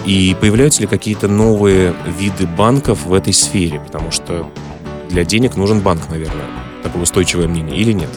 И 0.04 0.36
появляются 0.40 0.80
ли 0.80 0.86
какие-то 0.86 1.28
новые 1.28 1.94
виды 2.18 2.46
банков 2.46 3.04
в 3.04 3.12
этой 3.12 3.32
сфере? 3.32 3.80
Потому 3.80 4.10
что 4.10 4.50
для 5.10 5.24
денег 5.24 5.56
нужен 5.56 5.80
банк, 5.80 6.08
наверное. 6.08 6.46
Такое 6.82 7.02
устойчивое 7.02 7.48
мнение 7.48 7.76
или 7.76 7.92
нет? 7.92 8.08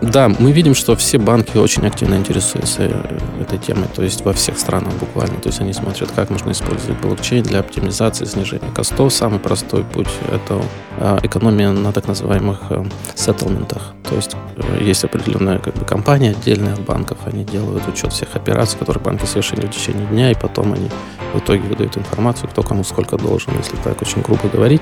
Да, 0.00 0.30
мы 0.38 0.52
видим, 0.52 0.74
что 0.74 0.96
все 0.96 1.18
банки 1.18 1.58
очень 1.58 1.86
активно 1.86 2.14
интересуются 2.14 2.84
э, 2.84 3.18
этой 3.42 3.58
темой, 3.58 3.86
то 3.94 4.02
есть 4.02 4.24
во 4.24 4.32
всех 4.32 4.58
странах 4.58 4.94
буквально. 4.94 5.36
То 5.40 5.48
есть 5.50 5.60
они 5.60 5.74
смотрят, 5.74 6.10
как 6.12 6.30
можно 6.30 6.52
использовать 6.52 6.98
блокчейн 7.00 7.42
для 7.42 7.60
оптимизации, 7.60 8.24
снижения 8.24 8.70
костов. 8.74 9.12
Самый 9.12 9.40
простой 9.40 9.84
путь– 9.84 10.08
это 10.32 10.62
а, 10.98 11.18
экономия 11.22 11.70
на 11.70 11.92
так 11.92 12.08
называемых 12.08 12.60
э, 12.70 12.84
сеттлментах. 13.14 13.92
То 14.08 14.16
есть 14.16 14.36
э, 14.56 14.82
есть 14.82 15.04
определенная 15.04 15.58
как 15.58 15.74
бы, 15.74 15.84
компания 15.84 16.30
отдельная 16.30 16.72
от 16.72 16.80
банков, 16.80 17.18
они 17.26 17.44
делают 17.44 17.86
учет 17.86 18.14
всех 18.14 18.34
операций, 18.36 18.78
которые 18.78 19.02
банки 19.02 19.26
совершили 19.26 19.66
в 19.66 19.70
течение 19.70 20.06
дня, 20.06 20.30
и 20.30 20.34
потом 20.34 20.72
они 20.72 20.88
в 21.34 21.38
итоге 21.38 21.62
выдают 21.68 21.98
информацию, 21.98 22.48
кто 22.48 22.62
кому 22.62 22.84
сколько 22.84 23.18
должен, 23.18 23.52
если 23.58 23.76
так 23.76 24.00
очень 24.00 24.22
грубо 24.22 24.48
говорить. 24.48 24.80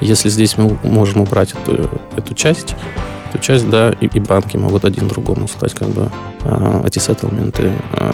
Если 0.00 0.30
здесь 0.30 0.56
мы 0.56 0.78
можем 0.82 1.20
убрать 1.20 1.52
эту, 1.52 1.90
эту 2.16 2.34
часть, 2.34 2.74
эту 3.34 3.42
часть, 3.42 3.68
да, 3.68 3.90
и, 4.00 4.06
и 4.06 4.20
банки 4.20 4.56
могут 4.56 4.84
один 4.84 5.08
другому 5.08 5.48
стать 5.48 5.74
как 5.74 5.88
бы 5.88 6.10
э, 6.44 6.82
эти 6.86 6.98
сеттleменты 6.98 7.72
э, 7.92 8.12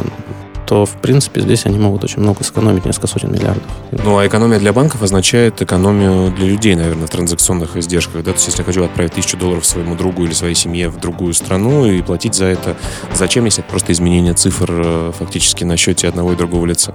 то, 0.70 0.86
в 0.86 0.92
принципе, 1.00 1.40
здесь 1.40 1.66
они 1.66 1.80
могут 1.80 2.04
очень 2.04 2.20
много 2.20 2.44
сэкономить, 2.44 2.84
несколько 2.84 3.08
сотен 3.08 3.32
миллиардов. 3.32 3.64
Ну, 3.90 4.18
а 4.18 4.26
экономия 4.28 4.60
для 4.60 4.72
банков 4.72 5.02
означает 5.02 5.60
экономию 5.60 6.30
для 6.30 6.46
людей, 6.46 6.76
наверное, 6.76 7.08
в 7.08 7.10
транзакционных 7.10 7.76
издержках. 7.76 8.22
Да? 8.22 8.30
То 8.30 8.36
есть, 8.36 8.46
если 8.46 8.60
я 8.60 8.64
хочу 8.64 8.84
отправить 8.84 9.12
тысячу 9.14 9.36
долларов 9.36 9.66
своему 9.66 9.96
другу 9.96 10.24
или 10.24 10.32
своей 10.32 10.54
семье 10.54 10.88
в 10.88 11.00
другую 11.00 11.34
страну 11.34 11.86
и 11.86 12.00
платить 12.02 12.36
за 12.36 12.44
это, 12.44 12.76
зачем, 13.12 13.46
если 13.46 13.64
это 13.64 13.70
просто 13.70 13.90
изменение 13.90 14.34
цифр 14.34 14.70
э, 14.70 15.12
фактически 15.18 15.64
на 15.64 15.76
счете 15.76 16.06
одного 16.06 16.34
и 16.34 16.36
другого 16.36 16.66
лица? 16.66 16.94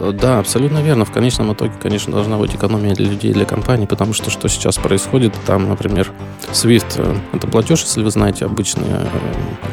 Да, 0.00 0.38
абсолютно 0.38 0.78
верно. 0.82 1.04
В 1.04 1.12
конечном 1.12 1.52
итоге, 1.52 1.72
конечно, 1.80 2.12
должна 2.12 2.38
быть 2.38 2.54
экономия 2.54 2.94
для 2.94 3.06
людей, 3.06 3.32
для 3.32 3.44
компаний, 3.44 3.86
потому 3.86 4.14
что 4.14 4.30
что 4.30 4.48
сейчас 4.48 4.76
происходит, 4.76 5.34
там, 5.46 5.68
например, 5.68 6.10
SWIFT, 6.52 6.94
э, 6.96 7.16
это 7.34 7.46
платеж, 7.46 7.82
если 7.82 8.02
вы 8.02 8.10
знаете, 8.10 8.46
обычный 8.46 8.86
э, 8.88 9.06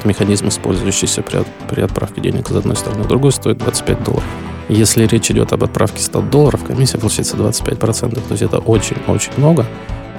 механизм, 0.04 0.50
использующийся 0.50 1.22
при, 1.22 1.44
при 1.70 1.82
отправке 1.82 2.20
денег 2.20 2.50
из 2.50 2.56
одной 2.58 2.76
стороны 2.76 3.04
в 3.04 3.08
другую, 3.08 3.32
стоит 3.32 3.58
25 3.60 4.04
долларов. 4.04 4.26
Если 4.68 5.06
речь 5.06 5.32
идет 5.32 5.54
об 5.54 5.64
отправке 5.64 6.02
100 6.02 6.22
долларов, 6.24 6.66
комиссия 6.66 6.98
получается 6.98 7.38
25%. 7.38 8.16
То 8.16 8.32
есть 8.32 8.42
это 8.42 8.58
очень-очень 8.58 9.32
много. 9.38 9.66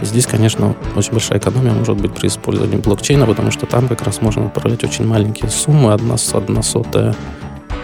Здесь, 0.00 0.27
конечно, 0.27 0.75
очень 0.97 1.12
большая 1.12 1.38
экономия 1.38 1.73
может 1.73 1.97
быть 1.97 2.15
при 2.15 2.29
использовании 2.29 2.77
блокчейна, 2.77 3.27
потому 3.27 3.50
что 3.50 3.67
там 3.67 3.88
как 3.88 4.03
раз 4.03 4.23
можно 4.23 4.47
отправлять 4.47 4.85
очень 4.85 5.07
маленькие 5.07 5.50
суммы, 5.50 5.93
одна, 5.93 6.17
одна 6.33 6.62
сотая 6.62 7.15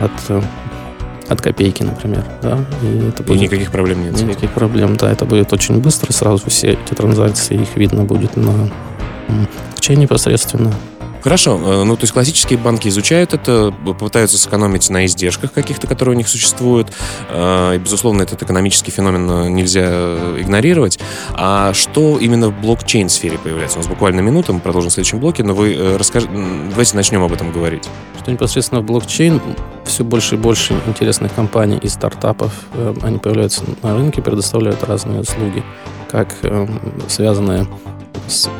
от 0.01 0.13
э, 0.29 0.41
от 1.29 1.41
копейки, 1.41 1.83
например, 1.83 2.25
да, 2.43 2.65
и 2.83 3.09
это 3.09 3.23
будет... 3.23 3.37
И 3.37 3.45
никаких 3.45 3.71
проблем 3.71 4.03
нет. 4.03 4.21
Никаких 4.21 4.51
проблем, 4.51 4.97
да, 4.97 5.11
это 5.11 5.25
будет 5.25 5.53
очень 5.53 5.81
быстро, 5.81 6.13
сразу 6.13 6.49
все 6.49 6.73
эти 6.73 6.95
транзакции, 6.95 7.63
их 7.63 7.77
видно 7.77 8.05
будет 8.05 8.37
на 8.37 8.71
блокчейне 9.85 10.03
непосредственно. 10.03 10.73
Хорошо. 11.25 11.59
Э, 11.65 11.85
ну, 11.85 11.97
то 11.97 12.03
есть 12.03 12.13
классические 12.13 12.59
банки 12.59 12.87
изучают 12.89 13.33
это, 13.33 13.73
пытаются 13.99 14.37
сэкономить 14.37 14.91
на 14.91 15.07
издержках 15.07 15.55
каких-то, 15.55 15.87
которые 15.87 16.15
у 16.15 16.19
них 16.19 16.29
существуют. 16.29 16.93
Э, 17.31 17.77
и, 17.77 17.79
безусловно, 17.79 18.21
этот 18.21 18.43
экономический 18.43 18.91
феномен 18.91 19.31
э, 19.31 19.49
нельзя 19.49 19.89
игнорировать. 20.39 20.99
А 21.33 21.73
что 21.73 22.19
именно 22.19 22.49
в 22.49 22.61
блокчейн-сфере 22.61 23.39
появляется? 23.39 23.79
У 23.79 23.81
нас 23.81 23.89
буквально 23.89 24.21
минута, 24.21 24.53
мы 24.53 24.61
продолжим 24.61 24.91
в 24.91 24.93
следующем 24.93 25.19
блоке, 25.19 25.43
но 25.43 25.55
вы 25.55 25.97
расскажите, 25.99 26.31
давайте 26.69 26.95
начнем 26.95 27.23
об 27.23 27.33
этом 27.33 27.53
говорить. 27.53 27.89
Что 28.21 28.31
непосредственно 28.31 28.83
в 28.83 28.85
блокчейн 28.85 29.41
все 29.87 30.05
больше 30.05 30.35
и 30.35 30.39
больше 30.39 30.79
интересных 30.87 31.35
компаний 31.35 31.79
и 31.79 31.89
стартапов, 31.89 32.53
они 33.03 33.17
появляются 33.17 33.63
на 33.83 33.97
рынке, 33.97 34.21
предоставляют 34.21 34.85
разные 34.85 35.21
услуги, 35.21 35.65
как 36.11 36.35
связанные 37.09 37.67
с 38.29 38.51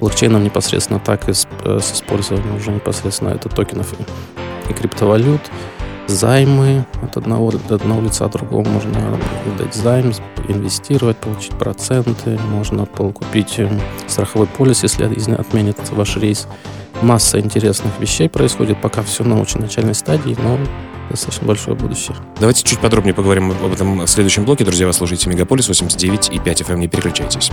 блокчейном 0.00 0.42
непосредственно, 0.44 1.00
так 1.00 1.28
и 1.28 1.32
с, 1.32 1.46
э, 1.64 1.78
с 1.80 1.92
использованием 1.92 2.56
уже 2.56 2.70
непосредственно 2.70 3.30
это 3.30 3.48
токенов 3.48 3.94
и, 4.68 4.72
криптовалют, 4.72 5.40
займы 6.06 6.86
от 7.02 7.16
одного, 7.16 7.48
от 7.48 7.70
одного 7.70 8.02
лица 8.02 8.28
другому 8.28 8.70
можно 8.70 9.18
дать 9.58 9.74
займ, 9.74 10.12
инвестировать, 10.48 11.16
получить 11.16 11.52
проценты, 11.52 12.38
можно 12.50 12.86
купить 12.86 13.58
э, 13.58 13.68
страховой 14.06 14.46
полис, 14.46 14.82
если 14.82 15.04
отменит 15.04 15.76
ваш 15.90 16.16
рейс. 16.16 16.46
Масса 17.02 17.38
интересных 17.38 17.98
вещей 17.98 18.28
происходит, 18.28 18.80
пока 18.80 19.02
все 19.02 19.22
на 19.22 19.40
очень 19.40 19.60
начальной 19.60 19.94
стадии, 19.94 20.34
но 20.42 20.58
достаточно 21.10 21.46
большое 21.46 21.76
будущее. 21.76 22.16
Давайте 22.40 22.64
чуть 22.64 22.78
подробнее 22.78 23.14
поговорим 23.14 23.50
об 23.50 23.72
этом 23.72 24.00
в 24.00 24.06
следующем 24.06 24.44
блоке. 24.44 24.64
Друзья, 24.64 24.86
вы 24.86 24.92
слушаете 24.92 25.28
Мегаполис 25.28 25.68
89 25.68 26.30
и 26.32 26.38
5 26.38 26.62
FM. 26.62 26.72
Эм. 26.72 26.80
Не 26.80 26.88
переключайтесь. 26.88 27.52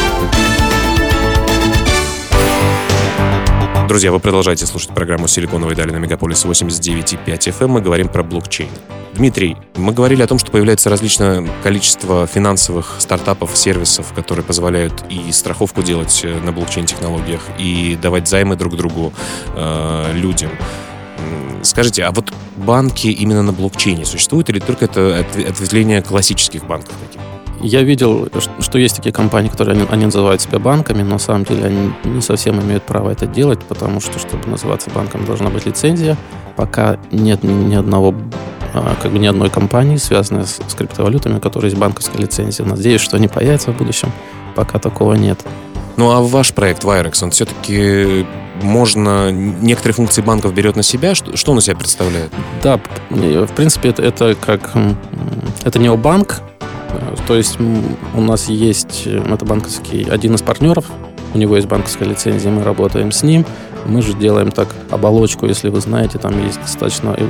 Друзья, 3.91 4.13
вы 4.13 4.21
продолжаете 4.21 4.65
слушать 4.65 4.91
программу 4.91 5.27
«Силиконовые 5.27 5.75
дали» 5.75 5.91
на 5.91 5.97
Мегаполис 5.97 6.45
89.5 6.45 7.25
FM. 7.25 7.67
Мы 7.67 7.81
говорим 7.81 8.07
про 8.07 8.23
блокчейн. 8.23 8.69
Дмитрий, 9.15 9.57
мы 9.75 9.91
говорили 9.91 10.21
о 10.21 10.27
том, 10.27 10.39
что 10.39 10.49
появляется 10.49 10.89
различное 10.89 11.45
количество 11.61 12.25
финансовых 12.25 12.95
стартапов, 12.99 13.51
сервисов, 13.57 14.13
которые 14.13 14.45
позволяют 14.45 14.93
и 15.09 15.29
страховку 15.33 15.83
делать 15.83 16.21
э, 16.23 16.39
на 16.39 16.53
блокчейн-технологиях, 16.53 17.41
и 17.59 17.99
давать 18.01 18.29
займы 18.29 18.55
друг 18.55 18.77
другу 18.77 19.11
э, 19.57 20.13
людям. 20.13 20.51
Скажите, 21.61 22.05
а 22.05 22.11
вот 22.11 22.31
банки 22.55 23.07
именно 23.07 23.43
на 23.43 23.51
блокчейне 23.51 24.05
существуют 24.05 24.49
или 24.49 24.59
только 24.59 24.85
это 24.85 25.19
ответвление 25.19 26.01
классических 26.01 26.65
банков 26.65 26.93
каких 26.97 27.30
я 27.63 27.83
видел, 27.83 28.29
что 28.59 28.77
есть 28.77 28.95
такие 28.95 29.11
компании, 29.11 29.49
которые 29.49 29.77
они, 29.77 29.87
они 29.89 30.05
называют 30.05 30.41
себя 30.41 30.59
банками, 30.59 31.01
но 31.01 31.11
на 31.11 31.19
самом 31.19 31.45
деле 31.45 31.65
они 31.65 31.93
не 32.03 32.21
совсем 32.21 32.59
имеют 32.61 32.83
право 32.83 33.09
это 33.11 33.25
делать, 33.25 33.59
потому 33.59 34.01
что, 34.01 34.19
чтобы 34.19 34.47
называться 34.47 34.89
банком, 34.89 35.25
должна 35.25 35.49
быть 35.49 35.65
лицензия. 35.65 36.17
Пока 36.55 36.97
нет 37.11 37.43
ни, 37.43 37.75
одного 37.75 38.13
а, 38.73 38.95
как 39.01 39.11
бы 39.11 39.19
ни 39.19 39.27
одной 39.27 39.49
компании, 39.49 39.97
связанной 39.97 40.45
с, 40.45 40.59
с 40.67 40.73
криптовалютами, 40.75 41.37
у 41.37 41.39
которой 41.39 41.65
есть 41.65 41.77
банковская 41.77 42.17
лицензия. 42.17 42.65
Надеюсь, 42.65 43.01
что 43.01 43.17
они 43.17 43.27
появятся 43.27 43.71
в 43.71 43.77
будущем. 43.77 44.11
Пока 44.55 44.79
такого 44.79 45.13
нет. 45.13 45.39
Ну 45.97 46.11
а 46.11 46.21
ваш 46.21 46.53
проект 46.53 46.83
Wirex, 46.83 47.23
он 47.23 47.31
все-таки 47.31 48.25
можно 48.61 49.31
некоторые 49.31 49.95
функции 49.95 50.21
банков 50.21 50.53
берет 50.53 50.75
на 50.75 50.83
себя. 50.83 51.15
Что, 51.15 51.35
что 51.35 51.51
он 51.51 51.59
из 51.59 51.65
себя 51.65 51.75
представляет? 51.75 52.31
Да, 52.63 52.79
в 53.09 53.53
принципе, 53.55 53.89
это, 53.89 54.03
это 54.03 54.35
как 54.35 54.71
это 55.63 55.79
необанк. 55.79 56.41
То 57.27 57.35
есть 57.35 57.57
у 57.59 58.21
нас 58.21 58.49
есть 58.49 59.07
это 59.07 59.45
банковский 59.45 60.07
один 60.09 60.35
из 60.35 60.41
партнеров, 60.41 60.85
у 61.33 61.37
него 61.37 61.55
есть 61.55 61.67
банковская 61.67 62.05
лицензия, 62.05 62.51
мы 62.51 62.63
работаем 62.63 63.11
с 63.11 63.23
ним. 63.23 63.45
Мы 63.85 64.03
же 64.03 64.13
делаем 64.13 64.51
так 64.51 64.67
оболочку, 64.91 65.47
если 65.47 65.69
вы 65.69 65.79
знаете, 65.79 66.19
там 66.19 66.43
есть 66.45 66.61
достаточно, 66.61 67.15
э, 67.17 67.27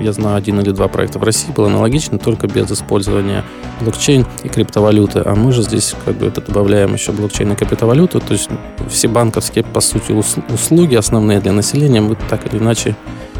я 0.00 0.12
знаю, 0.12 0.36
один 0.36 0.60
или 0.60 0.70
два 0.70 0.86
проекта 0.86 1.18
в 1.18 1.24
России 1.24 1.50
был 1.50 1.64
аналогично, 1.64 2.18
только 2.18 2.46
без 2.46 2.70
использования 2.70 3.42
блокчейн 3.80 4.24
и 4.44 4.48
криптовалюты. 4.48 5.22
А 5.24 5.34
мы 5.34 5.50
же 5.50 5.62
здесь 5.62 5.96
как 6.04 6.16
бы 6.16 6.26
это 6.26 6.40
добавляем 6.40 6.94
еще 6.94 7.10
блокчейн 7.10 7.52
и 7.52 7.56
криптовалюту, 7.56 8.20
то 8.20 8.32
есть 8.32 8.48
все 8.88 9.08
банковские, 9.08 9.64
по 9.64 9.80
сути, 9.80 10.12
услуги 10.12 10.94
основные 10.94 11.40
для 11.40 11.52
населения 11.52 12.00
мы 12.00 12.16
так 12.28 12.46
или 12.46 12.60
иначе 12.62 12.94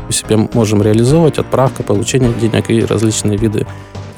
у 0.09 0.13
себя 0.13 0.37
можем 0.53 0.83
реализовывать, 0.83 1.39
отправка, 1.39 1.85
получение 1.85 2.33
денег 2.33 2.71
и 2.71 2.85
различные 2.85 3.39
виды 3.39 3.67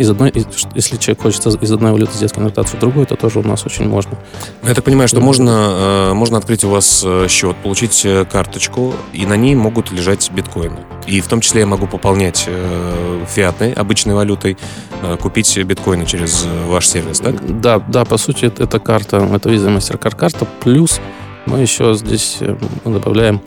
из 0.01 0.09
одной, 0.09 0.33
если 0.75 0.97
человек 0.97 1.23
хочет 1.23 1.47
из 1.47 1.73
одной 1.73 1.93
валюты 1.93 2.15
сделать 2.15 2.33
конвертацию 2.33 2.79
в 2.79 2.81
другую, 2.81 3.05
то 3.05 3.17
тоже 3.17 3.41
у 3.41 3.43
нас 3.43 3.67
очень 3.67 3.87
можно. 3.87 4.17
Я 4.63 4.75
так 4.75 4.83
понимаю, 4.83 5.09
что 5.09 5.21
можно, 5.21 5.51
э, 5.51 6.13
можно 6.15 6.39
открыть 6.39 6.65
у 6.65 6.71
вас 6.71 7.03
э, 7.05 7.27
счет, 7.29 7.55
получить 7.57 8.01
э, 8.07 8.25
карточку, 8.25 8.95
и 9.13 9.27
на 9.27 9.37
ней 9.37 9.55
могут 9.55 9.93
лежать 9.93 10.31
биткоины. 10.33 10.79
И 11.07 11.21
в 11.21 11.29
том 11.29 11.43
числе 11.43 11.61
я 11.61 11.67
могу 11.67 11.87
пополнять 11.87 12.49
фиатной, 13.29 13.73
обычной 13.73 14.15
валютой, 14.15 14.57
купить 15.21 15.59
биткоины 15.59 16.07
через 16.07 16.47
ваш 16.67 16.87
сервис, 16.89 17.21
так? 17.21 17.61
Да, 17.61 17.79
да, 17.79 18.05
по 18.05 18.17
сути, 18.17 18.47
это 18.47 18.79
карта, 18.79 19.19
это 19.19 19.51
Visa 19.51 19.77
MasterCard 19.77 20.17
карта, 20.17 20.47
плюс 20.61 21.01
мы 21.47 21.59
еще 21.59 21.95
здесь 21.95 22.39
добавляем 22.85 23.43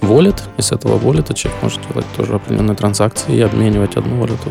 wallet, 0.00 0.40
и 0.58 0.62
с 0.62 0.72
этого 0.72 0.98
wallet 0.98 1.32
человек 1.34 1.62
может 1.62 1.80
делать 1.88 2.06
тоже 2.16 2.34
определенные 2.34 2.76
транзакции 2.76 3.36
и 3.36 3.40
обменивать 3.40 3.96
одну 3.96 4.20
валюту 4.20 4.50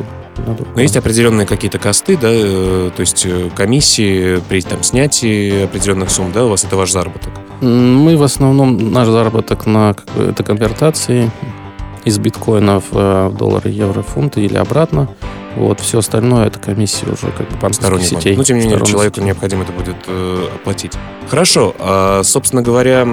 но 0.76 0.82
есть 0.82 0.98
определенные 0.98 1.46
какие-то 1.46 1.80
косты, 1.80 2.18
да, 2.18 2.30
э, 2.32 2.92
то 2.96 3.00
есть 3.00 3.26
э, 3.26 3.50
комиссии 3.56 4.42
при 4.50 4.62
там, 4.62 4.84
снятии 4.84 5.64
определенных 5.64 6.10
сумм, 6.10 6.32
да, 6.32 6.46
у 6.46 6.50
вас 6.50 6.64
это 6.64 6.76
ваш 6.76 6.92
заработок? 6.92 7.32
Мы 7.62 8.18
в 8.18 8.24
основном, 8.24 8.92
наш 8.92 9.08
заработок 9.08 9.66
на 9.66 9.96
это 10.18 10.44
конвертации 10.44 11.32
из 12.04 12.20
биткоинов 12.20 12.84
в 12.92 13.34
доллары, 13.38 13.70
евро, 13.70 14.02
фунты 14.02 14.42
или 14.42 14.58
обратно. 14.58 15.10
Вот, 15.56 15.80
все 15.80 16.00
остальное 16.00 16.48
это 16.48 16.60
комиссия 16.60 17.06
уже 17.06 17.32
как 17.32 17.48
бы 17.48 17.54
банковских 17.54 17.86
Сторонний 17.86 18.10
банк. 18.12 18.22
сетей. 18.22 18.36
Ну, 18.36 18.44
тем 18.44 18.58
не 18.58 18.68
менее, 18.68 18.86
человеку 18.86 19.22
необходимо 19.22 19.64
это 19.64 19.72
будет 19.72 19.96
э, 20.08 20.48
оплатить. 20.54 20.92
Хорошо. 21.30 21.74
а, 21.80 22.24
собственно 22.24 22.62
говоря, 22.62 23.06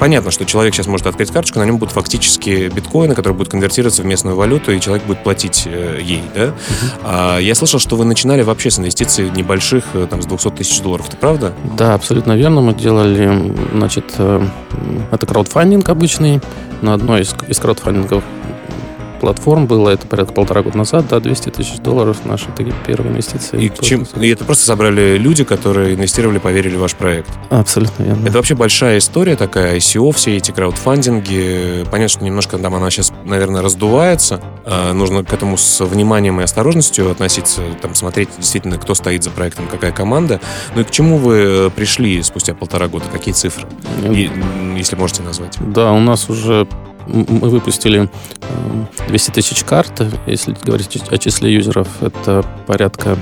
понятно, 0.00 0.30
что 0.30 0.44
человек 0.44 0.74
сейчас 0.74 0.86
может 0.86 1.06
открыть 1.06 1.30
карточку, 1.30 1.58
на 1.58 1.64
нем 1.64 1.78
будут 1.78 1.94
фактически 1.94 2.68
биткоины, 2.68 3.14
которые 3.14 3.36
будут 3.36 3.50
конвертироваться 3.50 4.02
в 4.02 4.06
местную 4.06 4.36
валюту, 4.36 4.72
и 4.72 4.80
человек 4.80 5.04
будет 5.06 5.22
платить 5.22 5.64
э, 5.66 5.98
ей, 6.02 6.22
да? 6.34 6.54
А, 7.02 7.38
я 7.38 7.54
слышал, 7.54 7.78
что 7.78 7.96
вы 7.96 8.04
начинали 8.04 8.42
вообще 8.42 8.70
с 8.70 8.78
инвестиций 8.78 9.30
небольших, 9.30 9.84
э, 9.94 10.06
там, 10.08 10.22
с 10.22 10.26
200 10.26 10.50
тысяч 10.50 10.80
долларов. 10.80 11.08
Это 11.08 11.16
правда? 11.16 11.52
Да, 11.76 11.94
абсолютно 11.94 12.36
верно. 12.36 12.60
Мы 12.60 12.74
делали, 12.74 13.54
значит, 13.72 14.14
э, 14.18 14.46
это 15.10 15.26
краудфандинг 15.26 15.88
обычный. 15.88 16.40
На 16.82 16.94
одной 16.94 17.22
из, 17.22 17.34
из 17.48 17.58
краудфандинговых 17.58 18.24
платформ 19.20 19.66
было 19.66 19.90
это 19.90 20.06
порядка 20.06 20.32
полтора 20.34 20.62
года 20.62 20.78
назад, 20.78 21.06
да, 21.08 21.20
200 21.20 21.50
тысяч 21.50 21.78
долларов 21.78 22.18
наши 22.24 22.46
такие 22.56 22.74
первые 22.86 23.12
инвестиции. 23.12 23.62
И, 23.64 23.72
чем, 23.84 24.06
и 24.20 24.28
это 24.28 24.44
просто 24.44 24.64
собрали 24.64 25.16
люди, 25.18 25.44
которые 25.44 25.94
инвестировали, 25.94 26.38
поверили 26.38 26.76
в 26.76 26.80
ваш 26.80 26.94
проект. 26.94 27.30
Абсолютно 27.50 28.02
верно. 28.04 28.26
Это 28.26 28.36
вообще 28.36 28.54
большая 28.54 28.98
история 28.98 29.36
такая, 29.36 29.76
ICO, 29.76 30.12
все 30.12 30.36
эти 30.36 30.50
краудфандинги. 30.50 31.84
Понятно, 31.90 32.08
что 32.08 32.24
немножко 32.24 32.58
там 32.58 32.74
она 32.74 32.90
сейчас, 32.90 33.12
наверное, 33.24 33.62
раздувается. 33.62 34.40
А, 34.64 34.92
Нужно 34.92 35.24
к 35.24 35.32
этому 35.32 35.56
с 35.56 35.84
вниманием 35.84 36.40
и 36.40 36.44
осторожностью 36.44 37.10
относиться, 37.10 37.62
там, 37.82 37.94
смотреть 37.94 38.28
действительно, 38.38 38.78
кто 38.78 38.94
стоит 38.94 39.24
за 39.24 39.30
проектом, 39.30 39.66
какая 39.70 39.92
команда. 39.92 40.40
Ну 40.74 40.82
и 40.82 40.84
к 40.84 40.90
чему 40.90 41.18
вы 41.18 41.34
э, 41.36 41.70
пришли 41.70 42.22
спустя 42.22 42.54
полтора 42.54 42.88
года? 42.88 43.04
Какие 43.12 43.34
цифры? 43.34 43.66
И, 44.02 44.26
м, 44.26 44.76
если 44.76 44.96
можете 44.96 45.22
назвать. 45.22 45.56
Да, 45.60 45.92
у 45.92 46.00
нас 46.00 46.28
уже 46.30 46.66
мы 47.06 47.48
выпустили 47.48 48.08
э, 48.40 49.06
200 49.08 49.30
тысяч 49.30 49.64
карт. 49.64 50.02
Если 50.26 50.56
говорить 50.62 51.02
о 51.10 51.18
числе 51.18 51.52
юзеров, 51.52 51.88
это 52.02 52.44
порядка 52.66 53.16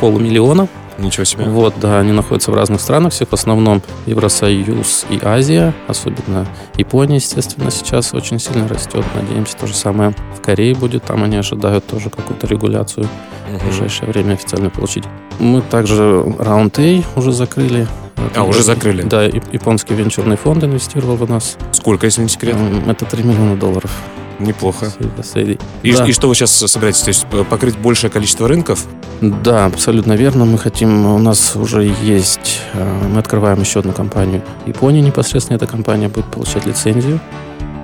полумиллиона. 0.00 0.68
Ничего 0.98 1.24
себе. 1.24 1.44
Вот, 1.44 1.74
да, 1.80 1.98
они 2.00 2.12
находятся 2.12 2.50
в 2.50 2.54
разных 2.54 2.80
странах, 2.80 3.12
всех 3.12 3.28
в 3.28 3.32
основном 3.34 3.82
Евросоюз 4.06 5.06
и 5.10 5.20
Азия, 5.22 5.74
особенно 5.88 6.46
Япония, 6.76 7.16
естественно, 7.16 7.70
сейчас 7.70 8.14
очень 8.14 8.38
сильно 8.38 8.66
растет. 8.68 9.04
Надеемся, 9.14 9.56
то 9.56 9.66
же 9.66 9.74
самое 9.74 10.14
в 10.36 10.40
Корее 10.40 10.74
будет. 10.74 11.04
Там 11.04 11.22
они 11.22 11.36
ожидают 11.36 11.86
тоже 11.86 12.10
какую-то 12.10 12.46
регуляцию 12.46 13.06
в 13.48 13.52
Мгм. 13.54 13.66
ближайшее 13.68 14.10
время 14.10 14.34
официально 14.34 14.70
получить. 14.70 15.04
Мы 15.38 15.60
также 15.60 16.24
раунд 16.38 16.78
А 16.78 17.02
уже 17.16 17.32
закрыли. 17.32 17.86
А, 18.34 18.42
уже 18.44 18.62
закрыли? 18.62 19.02
Да, 19.02 19.24
японский 19.24 19.94
венчурный 19.94 20.36
фонд 20.36 20.64
инвестировал 20.64 21.16
в 21.16 21.28
нас. 21.28 21.56
Сколько, 21.72 22.06
если 22.06 22.22
не 22.22 22.28
секрет? 22.28 22.56
Это 22.86 23.04
3 23.04 23.22
миллиона 23.22 23.56
долларов. 23.56 23.90
Неплохо. 24.38 24.86
С- 24.86 25.26
с- 25.32 25.36
И, 25.82 25.92
Да. 25.92 26.04
и 26.06 26.12
что 26.12 26.28
вы 26.28 26.34
сейчас 26.34 26.50
собираетесь? 26.52 27.00
То 27.02 27.08
есть 27.08 27.26
покрыть 27.48 27.78
большее 27.78 28.10
количество 28.10 28.46
рынков? 28.48 28.84
Да, 29.20 29.64
абсолютно 29.66 30.12
верно. 30.14 30.44
Мы 30.44 30.58
хотим, 30.58 31.06
у 31.06 31.18
нас 31.18 31.56
уже 31.56 31.84
есть, 32.02 32.60
э, 32.74 33.02
мы 33.12 33.18
открываем 33.18 33.60
еще 33.60 33.80
одну 33.80 33.92
компанию. 33.92 34.42
В 34.64 34.68
Японии 34.68 35.00
непосредственно 35.00 35.56
эта 35.56 35.66
компания 35.66 36.08
будет 36.08 36.26
получать 36.26 36.66
лицензию. 36.66 37.18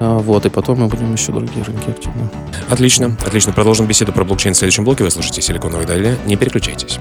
А, 0.01 0.19
Вот, 0.19 0.45
и 0.47 0.49
потом 0.51 0.81
мы 0.81 0.89
будем 0.89 1.13
еще 1.13 1.31
другие 1.33 1.65
рынки 1.65 1.89
активно. 1.91 2.29
Отлично, 2.69 3.17
отлично. 3.25 3.53
Продолжим 3.53 3.87
беседу 3.87 4.13
про 4.13 4.25
блокчейн 4.25 4.55
в 4.55 4.59
следующем 4.59 4.85
блоке. 4.85 5.05
Вы 5.05 5.11
слушаете 5.11 5.43
«Силиконовые 5.43 5.87
дали». 5.87 6.19
Не 6.27 6.37
переключайтесь. 6.37 6.99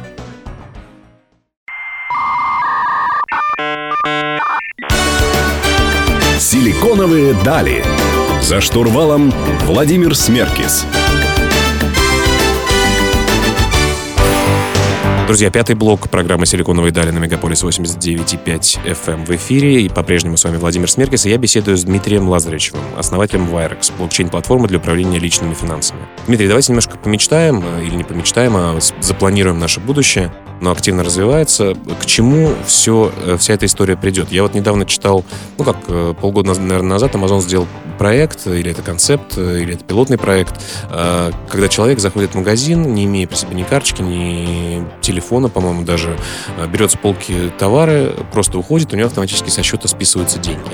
«Силиконовые 6.39 7.33
дали». 7.45 7.83
За 8.41 8.59
штурвалом 8.59 9.31
Владимир 9.65 10.15
Смеркис. 10.15 10.85
Друзья, 15.27 15.49
пятый 15.49 15.75
блок 15.75 16.09
программы 16.09 16.45
«Силиконовые 16.45 16.91
дали» 16.91 17.11
на 17.11 17.19
Мегаполис 17.19 17.63
89,5 17.63 18.83
FM 18.83 19.25
в 19.25 19.29
эфире. 19.37 19.83
И 19.83 19.89
по-прежнему 19.89 20.35
с 20.35 20.43
вами 20.43 20.57
Владимир 20.57 20.91
Смеркис. 20.91 21.25
И 21.25 21.29
я 21.29 21.37
беседую 21.37 21.77
с 21.77 21.85
Дмитрием 21.85 22.27
Лазаревичевым, 22.27 22.81
основателем 22.97 23.45
Wirex, 23.45 23.93
блокчейн-платформы 23.97 24.67
для 24.67 24.79
управления 24.79 25.19
личными 25.19 25.53
финансами. 25.53 26.01
Дмитрий, 26.27 26.47
давайте 26.47 26.73
немножко 26.73 26.97
помечтаем, 26.97 27.63
э, 27.63 27.85
или 27.85 27.95
не 27.95 28.03
помечтаем, 28.03 28.57
а 28.57 28.77
запланируем 28.99 29.59
наше 29.59 29.79
будущее. 29.79 30.33
Но 30.61 30.71
активно 30.71 31.03
развивается. 31.03 31.75
К 31.99 32.05
чему 32.05 32.53
все, 32.65 33.11
вся 33.37 33.53
эта 33.53 33.65
история 33.65 33.97
придет? 33.97 34.31
Я 34.31 34.43
вот 34.43 34.53
недавно 34.53 34.85
читал, 34.85 35.25
ну 35.57 35.63
как 35.63 35.77
э, 35.87 36.13
полгода, 36.19 36.53
наверное, 36.59 36.81
назад 36.81 37.15
Amazon 37.15 37.41
сделал 37.41 37.67
проект, 38.01 38.47
или 38.47 38.71
это 38.71 38.81
концепт, 38.81 39.33
э, 39.37 39.59
или 39.61 39.75
это 39.75 39.83
пилотный 39.83 40.17
проект, 40.17 40.59
э, 40.89 41.31
когда 41.49 41.67
человек 41.67 41.99
заходит 41.99 42.31
в 42.31 42.35
магазин, 42.35 42.95
не 42.95 43.05
имея 43.05 43.27
при 43.27 43.35
себе 43.35 43.53
ни 43.53 43.61
карточки, 43.61 44.01
ни 44.01 44.83
телефона, 45.01 45.49
по-моему, 45.49 45.83
даже, 45.83 46.17
э, 46.57 46.67
берет 46.67 46.89
с 46.89 46.95
полки 46.95 47.51
товары, 47.59 48.15
просто 48.31 48.57
уходит, 48.57 48.91
у 48.93 48.95
него 48.95 49.05
автоматически 49.05 49.51
со 49.51 49.61
счета 49.61 49.87
списываются 49.87 50.39
деньги. 50.39 50.71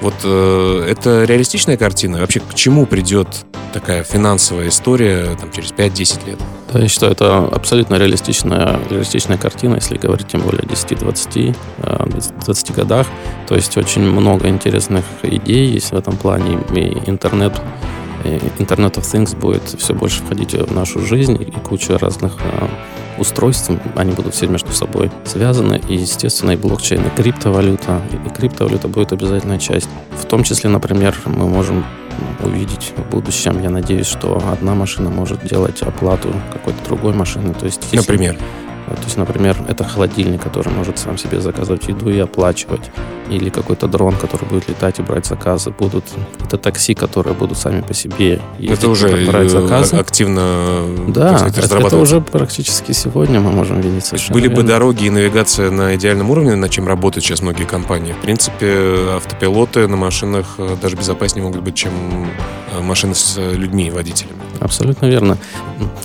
Вот 0.00 0.14
э, 0.24 0.86
это 0.88 1.24
реалистичная 1.24 1.76
картина? 1.76 2.20
Вообще, 2.20 2.40
к 2.40 2.54
чему 2.54 2.86
придет 2.86 3.28
такая 3.74 4.02
финансовая 4.02 4.68
история 4.68 5.36
там, 5.38 5.52
через 5.52 5.72
5-10 5.72 6.26
лет? 6.26 6.38
Да, 6.72 6.78
я 6.78 6.88
считаю, 6.88 7.12
это 7.12 7.38
абсолютно 7.46 7.96
реалистичная, 7.96 8.78
реалистичная 8.88 9.38
картина, 9.38 9.76
если 9.76 9.96
говорить 9.96 10.28
тем 10.28 10.42
более 10.42 10.60
о 10.60 10.66
10-20 10.66 11.56
э, 11.78 12.06
20 12.44 12.74
годах. 12.76 13.08
То 13.48 13.56
есть 13.56 13.76
очень 13.76 14.02
много 14.02 14.48
интересных 14.48 15.04
идей 15.22 15.66
есть 15.66 15.90
в 15.90 15.96
этом 15.96 16.16
плане. 16.16 16.60
И 16.74 17.10
интернет, 17.10 17.60
Internet 18.24 18.94
of 18.96 19.02
Things 19.02 19.36
будет 19.36 19.62
все 19.62 19.94
больше 19.94 20.22
входить 20.22 20.54
в 20.54 20.72
нашу 20.72 21.00
жизнь, 21.00 21.40
и 21.40 21.50
куча 21.50 21.98
разных 21.98 22.36
э, 22.38 22.68
устройств, 23.18 23.70
они 23.96 24.12
будут 24.12 24.34
все 24.34 24.46
между 24.46 24.72
собой 24.72 25.10
связаны, 25.24 25.80
и, 25.88 25.94
естественно, 25.94 26.52
и 26.52 26.56
блокчейн, 26.56 27.02
и 27.04 27.10
криптовалюта, 27.16 28.00
и 28.12 28.28
криптовалюта 28.28 28.86
будет 28.86 29.12
обязательная 29.12 29.58
часть. 29.58 29.88
В 30.12 30.24
том 30.24 30.44
числе, 30.44 30.70
например, 30.70 31.16
мы 31.26 31.48
можем 31.48 31.84
увидеть 32.42 32.92
в 32.96 33.10
будущем, 33.10 33.60
я 33.62 33.70
надеюсь, 33.70 34.06
что 34.06 34.42
одна 34.52 34.74
машина 34.74 35.10
может 35.10 35.44
делать 35.46 35.82
оплату 35.82 36.28
какой-то 36.52 36.84
другой 36.84 37.14
машины. 37.14 37.54
То 37.54 37.66
есть, 37.66 37.82
если- 37.92 37.96
Например? 37.96 38.36
То 38.96 39.04
есть, 39.04 39.16
например, 39.16 39.56
это 39.68 39.84
холодильник, 39.84 40.42
который 40.42 40.72
может 40.72 40.98
сам 40.98 41.18
себе 41.18 41.40
заказывать 41.40 41.88
еду 41.88 42.10
и 42.10 42.18
оплачивать. 42.18 42.90
Или 43.30 43.48
какой-то 43.48 43.86
дрон, 43.86 44.16
который 44.16 44.46
будет 44.48 44.68
летать 44.68 44.98
и 44.98 45.02
брать 45.02 45.24
заказы. 45.26 45.70
Будут 45.70 46.04
это 46.44 46.58
такси, 46.58 46.94
которые 46.94 47.34
будут 47.34 47.58
сами 47.58 47.80
по 47.80 47.94
себе 47.94 48.40
ездить, 48.58 48.78
Это 48.78 48.88
уже 48.88 49.08
брать 49.26 49.46
э, 49.46 49.48
заказы. 49.50 49.96
активно 49.96 50.82
Да, 51.08 51.38
сказать, 51.38 51.64
это, 51.64 51.96
уже 51.96 52.20
практически 52.20 52.90
сегодня 52.92 53.38
мы 53.38 53.52
можем 53.52 53.80
видеть 53.80 54.04
совершенно 54.04 54.34
были 54.34 54.48
бы 54.48 54.56
верно. 54.56 54.68
дороги 54.70 55.04
и 55.04 55.10
навигация 55.10 55.70
на 55.70 55.94
идеальном 55.94 56.30
уровне, 56.30 56.56
над 56.56 56.70
чем 56.70 56.88
работают 56.88 57.24
сейчас 57.24 57.40
многие 57.42 57.64
компании. 57.64 58.12
В 58.12 58.18
принципе, 58.18 59.14
автопилоты 59.16 59.86
на 59.86 59.96
машинах 59.96 60.46
э, 60.58 60.76
даже 60.82 60.96
безопаснее 60.96 61.44
могут 61.44 61.62
быть, 61.62 61.76
чем 61.76 61.92
э, 61.92 62.26
машины 62.80 63.14
с 63.14 63.36
э, 63.38 63.54
людьми 63.54 63.90
водителями. 63.90 64.38
Абсолютно 64.60 65.06
верно. 65.06 65.36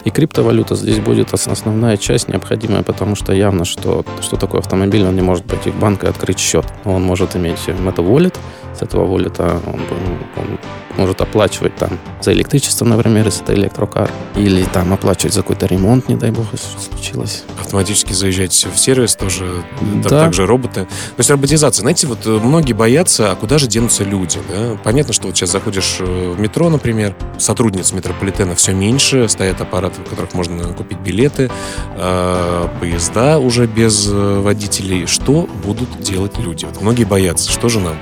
И 0.05 0.09
криптовалюта 0.09 0.75
здесь 0.75 0.99
будет 0.99 1.33
ос- 1.33 1.47
основная 1.47 1.97
часть 1.97 2.27
необходимая, 2.29 2.83
потому 2.83 3.15
что 3.15 3.33
явно, 3.33 3.65
что, 3.65 4.05
что 4.21 4.37
такое 4.37 4.61
автомобиль, 4.61 5.05
он 5.05 5.15
не 5.15 5.21
может 5.21 5.45
пойти 5.45 5.69
в 5.71 5.75
банк 5.79 6.03
и 6.03 6.07
открыть 6.07 6.39
счет. 6.39 6.65
Он 6.85 7.03
может 7.03 7.35
иметь 7.35 7.59
это 7.67 8.01
wallet, 8.01 8.35
с 8.77 8.81
этого 8.81 9.05
воллета 9.05 9.59
он, 9.65 9.79
бы- 9.79 10.17
он 10.37 10.57
может 10.97 11.19
оплачивать 11.21 11.75
там 11.75 11.89
за 12.21 12.31
электричество, 12.33 12.85
например, 12.85 13.25
если 13.25 13.43
это 13.43 13.53
электрокар, 13.53 14.09
или 14.35 14.63
там 14.63 14.93
оплачивать 14.93 15.33
за 15.33 15.41
какой-то 15.41 15.65
ремонт, 15.65 16.07
не 16.09 16.15
дай 16.15 16.31
бог, 16.31 16.45
если 16.53 16.79
случилось. 16.79 17.43
Автоматически 17.75 18.13
заезжать 18.13 18.67
в 18.73 18.77
сервис 18.79 19.17
тоже, 19.17 19.65
там 19.77 20.01
Да. 20.01 20.09
также 20.21 20.45
роботы. 20.45 20.85
То 20.85 20.89
есть 21.17 21.29
роботизация. 21.29 21.81
Знаете, 21.81 22.07
вот 22.07 22.19
э, 22.25 22.29
многие 22.29 22.71
боятся, 22.71 23.33
а 23.33 23.35
куда 23.35 23.57
же 23.57 23.67
денутся 23.67 24.05
люди? 24.05 24.39
да? 24.49 24.77
Понятно, 24.81 25.11
что 25.11 25.27
вот 25.27 25.35
сейчас 25.35 25.51
заходишь 25.51 25.97
э, 25.99 26.33
в 26.33 26.39
метро, 26.39 26.69
например, 26.69 27.13
сотрудниц 27.37 27.91
метрополитена 27.91 28.55
все 28.55 28.71
меньше, 28.71 29.27
стоят 29.27 29.59
аппараты, 29.59 29.99
в 29.99 30.09
которых 30.09 30.33
можно 30.33 30.63
купить 30.71 30.99
билеты, 30.99 31.51
э, 31.97 32.67
поезда 32.79 33.39
уже 33.39 33.67
без 33.67 34.07
э, 34.09 34.39
водителей. 34.39 35.05
Что 35.05 35.49
будут 35.61 35.99
делать 35.99 36.37
люди? 36.37 36.63
Вот 36.63 36.81
многие 36.81 37.03
боятся, 37.03 37.51
что 37.51 37.67
же 37.67 37.81
нам 37.81 37.97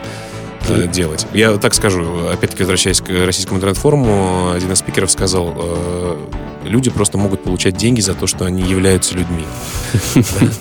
э, 0.70 0.88
делать. 0.88 1.26
Я 1.34 1.58
так 1.58 1.74
скажу, 1.74 2.28
опять-таки 2.32 2.62
возвращаясь 2.62 3.02
к 3.02 3.10
российскому 3.10 3.58
интернет-форуму, 3.58 4.52
один 4.52 4.72
из 4.72 4.78
спикеров 4.78 5.10
сказал, 5.10 5.52
э, 5.58 6.16
люди 6.64 6.90
просто 6.90 7.18
могут 7.18 7.44
получать 7.44 7.76
деньги 7.78 8.02
за 8.02 8.14
то, 8.14 8.28
что 8.28 8.46
они 8.46 8.62
являются 8.64 9.16
людьми. 9.16 9.46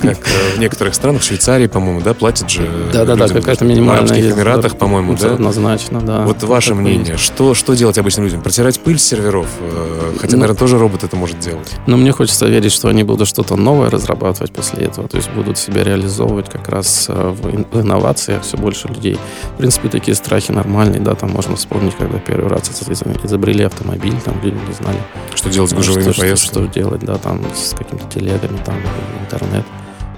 Как 0.00 0.18
э, 0.18 0.56
в 0.56 0.58
некоторых 0.58 0.94
странах, 0.94 1.22
в 1.22 1.24
Швейцарии, 1.24 1.66
по-моему, 1.66 2.00
да, 2.00 2.14
платят 2.14 2.50
же 2.50 2.68
Да-да-да, 2.92 3.28
какая-то 3.28 3.64
в 3.64 3.68
минимальная 3.68 3.98
Арабских 4.04 4.24
есть, 4.24 4.36
Эмиратах, 4.36 4.76
по-моему, 4.78 5.14
да? 5.14 5.34
Однозначно, 5.34 6.00
да. 6.00 6.22
Вот 6.22 6.42
ваше 6.42 6.74
мнение, 6.74 7.16
что, 7.16 7.54
что 7.54 7.74
делать 7.74 7.98
обычным 7.98 8.24
людям? 8.26 8.42
Протирать 8.42 8.80
пыль 8.80 8.98
с 8.98 9.04
серверов? 9.04 9.46
Э, 9.60 10.12
Хотя, 10.20 10.36
Ну, 10.36 10.40
наверное, 10.42 10.58
тоже 10.58 10.78
робот 10.78 11.04
это 11.04 11.16
может 11.16 11.38
делать. 11.38 11.70
Но 11.86 11.96
мне 11.96 12.12
хочется 12.12 12.46
верить, 12.46 12.72
что 12.72 12.88
они 12.88 13.02
будут 13.04 13.28
что-то 13.28 13.56
новое 13.56 13.90
разрабатывать 13.90 14.52
после 14.52 14.84
этого, 14.86 15.08
то 15.08 15.16
есть 15.16 15.30
будут 15.30 15.56
себя 15.58 15.82
реализовывать 15.84 16.50
как 16.50 16.68
раз 16.68 17.06
э, 17.08 17.28
в 17.30 17.48
ин- 17.54 17.66
в 17.70 17.80
инновациях 17.80 18.42
все 18.42 18.56
больше 18.56 18.88
людей. 18.88 19.18
В 19.54 19.58
принципе, 19.58 19.88
такие 19.88 20.14
страхи 20.14 20.50
нормальные, 20.52 21.00
да, 21.00 21.14
там 21.14 21.30
можно 21.30 21.56
вспомнить, 21.56 21.94
когда 21.96 22.18
первый 22.18 22.48
раз 22.48 22.70
из- 22.70 23.02
изобрели 23.24 23.64
автомобиль, 23.64 24.14
там 24.24 24.34
люди 24.42 24.56
не 24.68 24.74
знали. 24.74 24.98
Что 25.34 25.48
делать 25.48 25.70
с 25.70 25.74
живыми 25.92 26.12
что, 26.12 26.20
поездками. 26.20 26.50
Что, 26.50 26.64
что 26.64 26.80
делать, 26.80 27.04
да, 27.04 27.18
там 27.18 27.42
с 27.54 27.74
какими-то 27.74 28.08
телегами, 28.08 28.58
там 28.64 28.76
интернет 29.20 29.64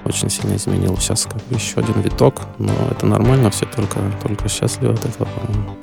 очень 0.05 0.31
сильно 0.31 0.57
изменил. 0.57 0.97
Сейчас 0.99 1.25
как 1.25 1.37
бы 1.37 1.57
еще 1.57 1.81
один 1.81 2.01
виток, 2.01 2.43
но 2.59 2.73
это 2.91 3.07
нормально, 3.07 3.51
все 3.51 3.67
только, 3.67 3.99
только 4.23 4.49
счастливы 4.49 4.95
от 4.95 5.05
этого, 5.05 5.27
по-моему. 5.27 5.77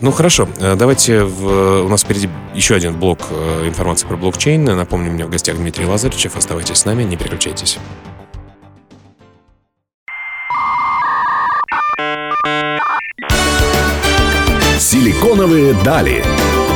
Ну 0.00 0.10
хорошо, 0.10 0.48
э, 0.58 0.74
давайте 0.76 1.24
в, 1.24 1.82
у 1.84 1.88
нас 1.88 2.02
впереди 2.02 2.28
еще 2.54 2.74
один 2.74 2.98
блок 2.98 3.20
э, 3.30 3.68
информации 3.68 4.06
про 4.06 4.16
блокчейн. 4.16 4.64
Напомню, 4.64 5.10
у 5.10 5.14
меня 5.14 5.26
в 5.26 5.30
гостях 5.30 5.56
Дмитрий 5.56 5.86
Лазаревичев. 5.86 6.36
Оставайтесь 6.36 6.78
с 6.78 6.84
нами, 6.84 7.04
не 7.04 7.16
переключайтесь. 7.16 7.78
Силиконовые 14.78 15.74
дали. 15.84 16.24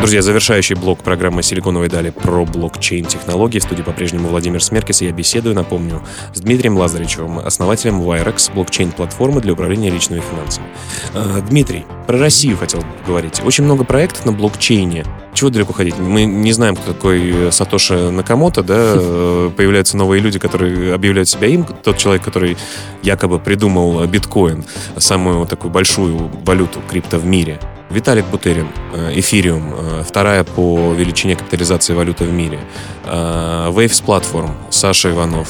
Друзья, 0.00 0.22
завершающий 0.22 0.76
блок 0.76 1.02
программы 1.02 1.42
«Силиконовые 1.42 1.90
дали» 1.90 2.10
про 2.10 2.44
блокчейн-технологии. 2.44 3.58
В 3.58 3.64
студии 3.64 3.82
по-прежнему 3.82 4.28
Владимир 4.28 4.62
Смеркис. 4.62 5.02
Я 5.02 5.10
беседую, 5.10 5.56
напомню, 5.56 6.02
с 6.32 6.40
Дмитрием 6.40 6.76
Лазаревичем, 6.76 7.40
основателем 7.40 8.00
Wirex, 8.00 8.52
блокчейн-платформы 8.54 9.40
для 9.40 9.54
управления 9.54 9.90
личными 9.90 10.20
финансами. 10.20 10.68
А, 11.14 11.40
Дмитрий, 11.40 11.84
про 12.06 12.16
Россию 12.16 12.56
хотел 12.56 12.84
говорить. 13.06 13.42
Очень 13.44 13.64
много 13.64 13.82
проектов 13.82 14.24
на 14.24 14.32
блокчейне. 14.32 15.04
Чего 15.34 15.50
далеко 15.50 15.72
ходить? 15.72 15.98
Мы 15.98 16.24
не 16.26 16.52
знаем, 16.52 16.76
кто 16.76 16.92
такой 16.92 17.50
Сатоши 17.50 18.10
Накамото, 18.10 18.62
да? 18.62 18.94
Появляются 19.56 19.96
новые 19.96 20.22
люди, 20.22 20.38
которые 20.38 20.94
объявляют 20.94 21.28
себя 21.28 21.48
им. 21.48 21.64
Тот 21.64 21.98
человек, 21.98 22.22
который 22.22 22.56
якобы 23.02 23.40
придумал 23.40 24.06
биткоин, 24.06 24.64
самую 24.96 25.44
такую 25.46 25.72
большую 25.72 26.30
валюту 26.44 26.80
крипто 26.88 27.18
в 27.18 27.26
мире. 27.26 27.58
Виталик 27.90 28.26
Бутерин, 28.26 28.68
Эфириум, 29.12 29.74
вторая 30.06 30.44
по 30.44 30.92
величине 30.92 31.36
капитализации 31.36 31.94
валюты 31.94 32.24
в 32.24 32.32
мире. 32.32 32.60
Waves 33.04 34.04
Platform, 34.04 34.50
Саша 34.70 35.10
Иванов, 35.10 35.48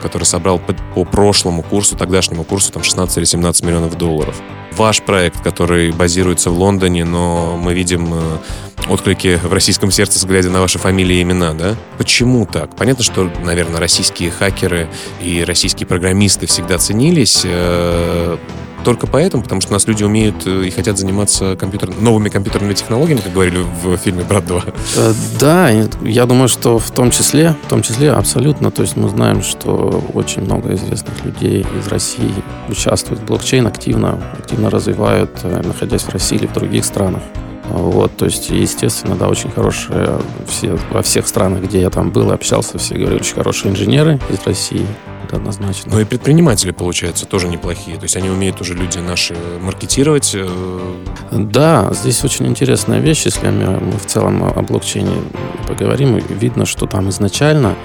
который 0.00 0.24
собрал 0.24 0.58
по, 0.58 0.72
по 0.94 1.04
прошлому 1.04 1.62
курсу, 1.62 1.96
тогдашнему 1.96 2.44
курсу, 2.44 2.72
там 2.72 2.84
16 2.84 3.18
или 3.18 3.24
17 3.24 3.64
миллионов 3.64 3.98
долларов. 3.98 4.36
Ваш 4.76 5.02
проект, 5.02 5.42
который 5.42 5.90
базируется 5.90 6.50
в 6.50 6.58
Лондоне, 6.58 7.04
но 7.04 7.56
мы 7.60 7.74
видим 7.74 8.14
отклики 8.88 9.40
в 9.42 9.52
российском 9.52 9.90
сердце, 9.90 10.24
глядя 10.26 10.48
на 10.48 10.60
ваши 10.60 10.78
фамилии 10.78 11.16
и 11.16 11.22
имена, 11.22 11.54
да? 11.54 11.74
Почему 11.98 12.46
так? 12.46 12.76
Понятно, 12.76 13.02
что, 13.02 13.28
наверное, 13.44 13.80
российские 13.80 14.30
хакеры 14.30 14.88
и 15.20 15.42
российские 15.44 15.88
программисты 15.88 16.46
всегда 16.46 16.78
ценились, 16.78 17.44
только 18.84 19.06
поэтому, 19.06 19.42
потому 19.42 19.60
что 19.60 19.70
у 19.70 19.74
нас 19.74 19.86
люди 19.86 20.04
умеют 20.04 20.46
э, 20.46 20.66
и 20.66 20.70
хотят 20.70 20.98
заниматься 20.98 21.56
компьютер... 21.56 21.90
новыми 22.00 22.28
компьютерными 22.28 22.74
технологиями, 22.74 23.20
как 23.20 23.32
говорили 23.32 23.58
в 23.82 23.96
фильме 23.96 24.24
«Брат 24.24 24.44
2». 24.44 24.74
Э, 24.96 25.12
да, 25.38 25.70
я 26.02 26.26
думаю, 26.26 26.48
что 26.48 26.78
в 26.78 26.90
том 26.90 27.10
числе, 27.10 27.56
в 27.64 27.68
том 27.68 27.82
числе 27.82 28.12
абсолютно. 28.12 28.70
То 28.70 28.82
есть 28.82 28.96
мы 28.96 29.08
знаем, 29.08 29.42
что 29.42 30.04
очень 30.14 30.42
много 30.42 30.74
известных 30.74 31.24
людей 31.24 31.66
из 31.78 31.88
России 31.88 32.32
участвуют 32.68 33.22
в 33.22 33.26
блокчейн 33.26 33.66
активно, 33.66 34.18
активно 34.38 34.70
развивают, 34.70 35.30
э, 35.42 35.62
находясь 35.62 36.02
в 36.02 36.10
России 36.10 36.36
или 36.36 36.46
в 36.46 36.52
других 36.52 36.84
странах. 36.84 37.22
Вот, 37.70 38.16
то 38.16 38.24
есть, 38.24 38.50
естественно, 38.50 39.14
да, 39.14 39.28
очень 39.28 39.50
хорошие, 39.50 40.18
все, 40.48 40.76
во 40.90 41.02
всех 41.02 41.28
странах, 41.28 41.62
где 41.62 41.80
я 41.80 41.90
там 41.90 42.10
был, 42.10 42.32
общался, 42.32 42.78
все 42.78 42.96
говорили, 42.96 43.20
очень 43.20 43.36
хорошие 43.36 43.70
инженеры 43.70 44.18
из 44.28 44.44
России, 44.44 44.84
это 45.30 45.36
однозначно. 45.36 45.92
Ну 45.92 46.00
и 46.00 46.04
предприниматели, 46.04 46.72
получается, 46.72 47.26
тоже 47.26 47.48
неплохие. 47.48 47.96
То 47.96 48.04
есть 48.04 48.16
они 48.16 48.28
умеют 48.28 48.60
уже 48.60 48.74
люди 48.74 48.98
наши 48.98 49.36
маркетировать. 49.60 50.32
Э, 50.34 50.96
да, 51.30 51.92
здесь 51.92 52.24
очень 52.24 52.46
интересная 52.46 52.98
вещь, 52.98 53.24
если 53.24 53.48
мы 53.48 53.98
в 53.98 54.06
целом 54.06 54.42
о 54.42 54.62
блокчейне 54.62 55.14
поговорим, 55.68 56.16
видно, 56.16 56.66
что 56.66 56.86
там 56.86 57.08
изначально 57.10 57.76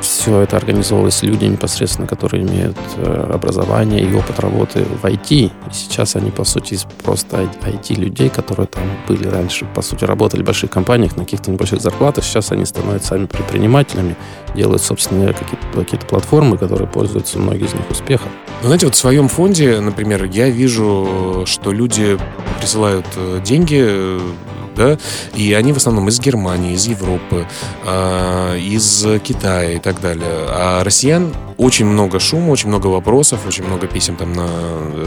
все 0.00 0.40
это 0.40 0.56
организовывалось 0.56 1.22
люди 1.22 1.44
непосредственно, 1.44 2.06
которые 2.06 2.42
имеют 2.44 2.76
э, 2.96 3.30
образование 3.32 4.00
и 4.00 4.14
опыт 4.14 4.40
работы 4.40 4.84
в 4.84 5.04
IT. 5.04 5.30
И 5.30 5.50
сейчас 5.72 6.16
они, 6.16 6.30
по 6.30 6.44
сути, 6.44 6.78
просто 7.02 7.48
IT-людей, 7.62 8.28
которые 8.28 8.66
там 8.66 8.84
были 9.06 9.28
раньше, 9.28 9.66
по 9.74 9.82
сути, 9.82 10.04
работали 10.04 10.42
в 10.42 10.46
больших 10.46 10.70
компаниях 10.70 11.16
на 11.16 11.24
каких-то 11.24 11.50
небольших 11.50 11.80
зарплатах. 11.80 12.24
Сейчас 12.24 12.52
они 12.52 12.64
становятся 12.64 13.08
сами 13.08 13.26
предпринимателями, 13.26 14.16
делают 14.54 14.82
собственные 14.82 15.32
какие-то, 15.32 15.66
какие 15.74 16.00
платформы, 16.00 16.58
которые 16.58 16.88
пользуются 16.88 17.38
многие 17.38 17.66
из 17.66 17.74
них 17.74 17.90
успехом. 17.90 18.30
Ну, 18.62 18.66
знаете, 18.66 18.86
вот 18.86 18.94
в 18.94 18.98
своем 18.98 19.28
фонде, 19.28 19.80
например, 19.80 20.24
я 20.24 20.50
вижу, 20.50 21.44
что 21.46 21.72
люди 21.72 22.18
присылают 22.60 23.06
э, 23.16 23.40
деньги 23.44 24.18
да, 24.80 24.98
и 25.34 25.52
они 25.52 25.72
в 25.72 25.76
основном 25.76 26.08
из 26.08 26.18
Германии, 26.20 26.72
из 26.72 26.86
Европы, 26.86 27.46
э, 27.84 28.58
из 28.58 29.06
Китая 29.22 29.72
и 29.72 29.78
так 29.78 30.00
далее. 30.00 30.46
А 30.48 30.82
россиян 30.82 31.34
очень 31.58 31.84
много 31.84 32.18
шума, 32.18 32.50
очень 32.50 32.68
много 32.68 32.86
вопросов, 32.86 33.40
очень 33.46 33.64
много 33.64 33.86
писем 33.86 34.16
там 34.16 34.32
на 34.32 34.48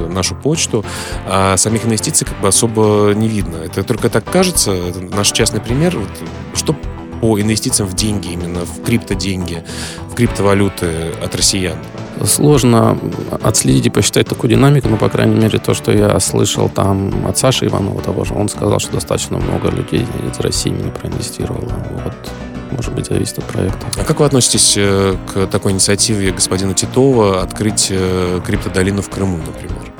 нашу 0.09 0.35
почту, 0.35 0.85
а 1.25 1.57
самих 1.57 1.85
инвестиций 1.85 2.27
как 2.27 2.39
бы 2.39 2.47
особо 2.47 3.13
не 3.15 3.27
видно. 3.27 3.57
Это 3.57 3.83
только 3.83 4.09
так 4.09 4.23
кажется, 4.25 4.71
это 4.71 5.01
наш 5.01 5.31
частный 5.31 5.59
пример. 5.59 5.97
Вот, 5.97 6.09
что 6.55 6.75
по 7.19 7.39
инвестициям 7.39 7.89
в 7.89 7.95
деньги, 7.95 8.27
именно 8.33 8.65
в 8.65 8.83
криптоденьги, 8.83 9.63
в 10.11 10.13
криптовалюты 10.13 11.13
от 11.23 11.35
россиян? 11.35 11.77
Сложно 12.23 12.97
отследить 13.41 13.87
и 13.87 13.89
посчитать 13.89 14.27
такую 14.27 14.49
динамику, 14.49 14.87
но, 14.87 14.97
по 14.97 15.09
крайней 15.09 15.35
мере, 15.35 15.59
то, 15.59 15.73
что 15.73 15.91
я 15.91 16.19
слышал 16.19 16.69
там 16.69 17.27
от 17.27 17.37
Саши 17.37 17.65
Иванова 17.65 18.01
того 18.01 18.23
же, 18.23 18.33
он 18.33 18.47
сказал, 18.47 18.79
что 18.79 18.93
достаточно 18.93 19.37
много 19.37 19.69
людей 19.69 20.05
из 20.31 20.39
России 20.39 20.69
именно 20.69 20.91
проинвестировало. 20.91 21.71
Вот 22.03 22.13
может 22.71 22.93
быть, 22.93 23.05
зависит 23.05 23.37
от 23.37 23.45
проекта. 23.45 23.85
А 23.97 24.03
как 24.03 24.19
вы 24.19 24.25
относитесь 24.25 24.73
э, 24.77 25.15
к 25.31 25.47
такой 25.47 25.73
инициативе 25.73 26.31
господина 26.31 26.73
Титова 26.73 27.41
открыть 27.41 27.87
э, 27.91 28.41
криптодолину 28.45 29.01
в 29.01 29.09
Крыму, 29.09 29.37
например? 29.37 29.93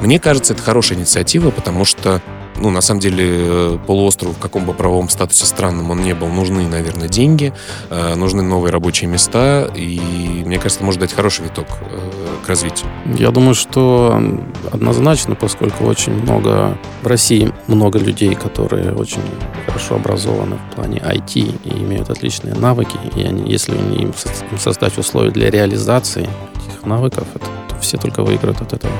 Мне 0.00 0.18
кажется, 0.18 0.54
это 0.54 0.62
хорошая 0.62 0.98
инициатива, 0.98 1.50
потому 1.50 1.84
что 1.84 2.22
ну, 2.60 2.70
на 2.70 2.80
самом 2.80 3.00
деле, 3.00 3.24
э, 3.28 3.78
полуострову 3.86 4.34
в 4.34 4.38
каком 4.38 4.64
бы 4.64 4.72
правовом 4.72 5.08
статусе 5.08 5.46
странном 5.46 5.90
он 5.90 6.02
не 6.02 6.14
был, 6.14 6.28
нужны, 6.28 6.66
наверное, 6.68 7.08
деньги, 7.08 7.52
э, 7.90 8.14
нужны 8.14 8.42
новые 8.42 8.72
рабочие 8.72 9.10
места, 9.10 9.70
и 9.74 10.42
мне 10.44 10.58
кажется, 10.58 10.84
может 10.84 11.00
дать 11.00 11.12
хороший 11.12 11.44
виток 11.44 11.66
э, 11.80 12.10
к 12.44 12.48
развитию. 12.48 12.88
Я 13.18 13.30
думаю, 13.30 13.54
что 13.54 14.20
однозначно, 14.72 15.34
поскольку 15.34 15.84
очень 15.84 16.12
много 16.12 16.78
в 17.02 17.06
России 17.06 17.52
много 17.66 17.98
людей, 17.98 18.34
которые 18.34 18.92
очень 18.92 19.22
хорошо 19.66 19.96
образованы 19.96 20.56
в 20.56 20.74
плане 20.74 20.98
IT 20.98 21.60
и 21.64 21.78
имеют 21.78 22.10
отличные 22.10 22.54
навыки, 22.54 22.98
и 23.16 23.22
они, 23.22 23.50
если 23.50 23.76
им 23.76 24.12
создать 24.58 24.98
условия 24.98 25.30
для 25.30 25.50
реализации 25.50 26.28
этих 26.68 26.86
навыков, 26.86 27.26
это, 27.34 27.46
то 27.68 27.80
все 27.80 27.96
только 27.98 28.22
выиграют 28.22 28.60
от 28.60 28.72
этого. 28.72 28.92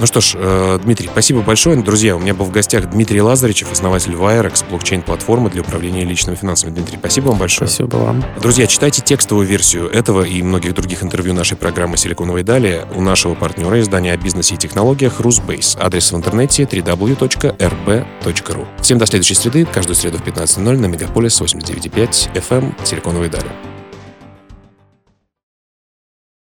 Ну 0.00 0.06
что 0.06 0.20
ж, 0.20 0.34
э, 0.36 0.78
Дмитрий, 0.84 1.08
спасибо 1.10 1.42
большое. 1.42 1.76
Друзья, 1.82 2.14
у 2.14 2.20
меня 2.20 2.32
был 2.32 2.44
в 2.44 2.52
гостях 2.52 2.88
Дмитрий 2.90 3.20
Лазаревичев, 3.20 3.72
основатель 3.72 4.12
Wirex, 4.12 4.64
блокчейн-платформы 4.70 5.50
для 5.50 5.62
управления 5.62 6.04
личными 6.04 6.36
финансами. 6.36 6.70
Дмитрий, 6.70 6.98
спасибо 6.98 7.28
вам 7.28 7.38
большое. 7.38 7.68
Спасибо 7.68 7.96
вам. 7.96 8.24
Друзья, 8.40 8.66
читайте 8.66 9.02
текстовую 9.02 9.46
версию 9.46 9.90
этого 9.90 10.22
и 10.22 10.42
многих 10.42 10.74
других 10.74 11.02
интервью 11.02 11.34
нашей 11.34 11.56
программы 11.56 11.96
«Силиконовые 11.96 12.44
дали» 12.44 12.86
у 12.94 13.00
нашего 13.00 13.34
партнера 13.34 13.80
издания 13.80 14.12
о 14.12 14.16
бизнесе 14.16 14.54
и 14.54 14.58
технологиях 14.58 15.20
«Русбейс». 15.20 15.76
Адрес 15.80 16.12
в 16.12 16.16
интернете 16.16 16.62
www.rb.ru. 16.62 18.66
Всем 18.80 18.98
до 18.98 19.06
следующей 19.06 19.34
среды, 19.34 19.66
каждую 19.66 19.96
среду 19.96 20.18
в 20.18 20.22
15.00 20.22 20.76
на 20.76 20.86
Мегаполис 20.86 21.40
89.5 21.40 22.34
FM 22.34 22.74
«Силиконовые 22.84 23.30
дали». 23.30 23.67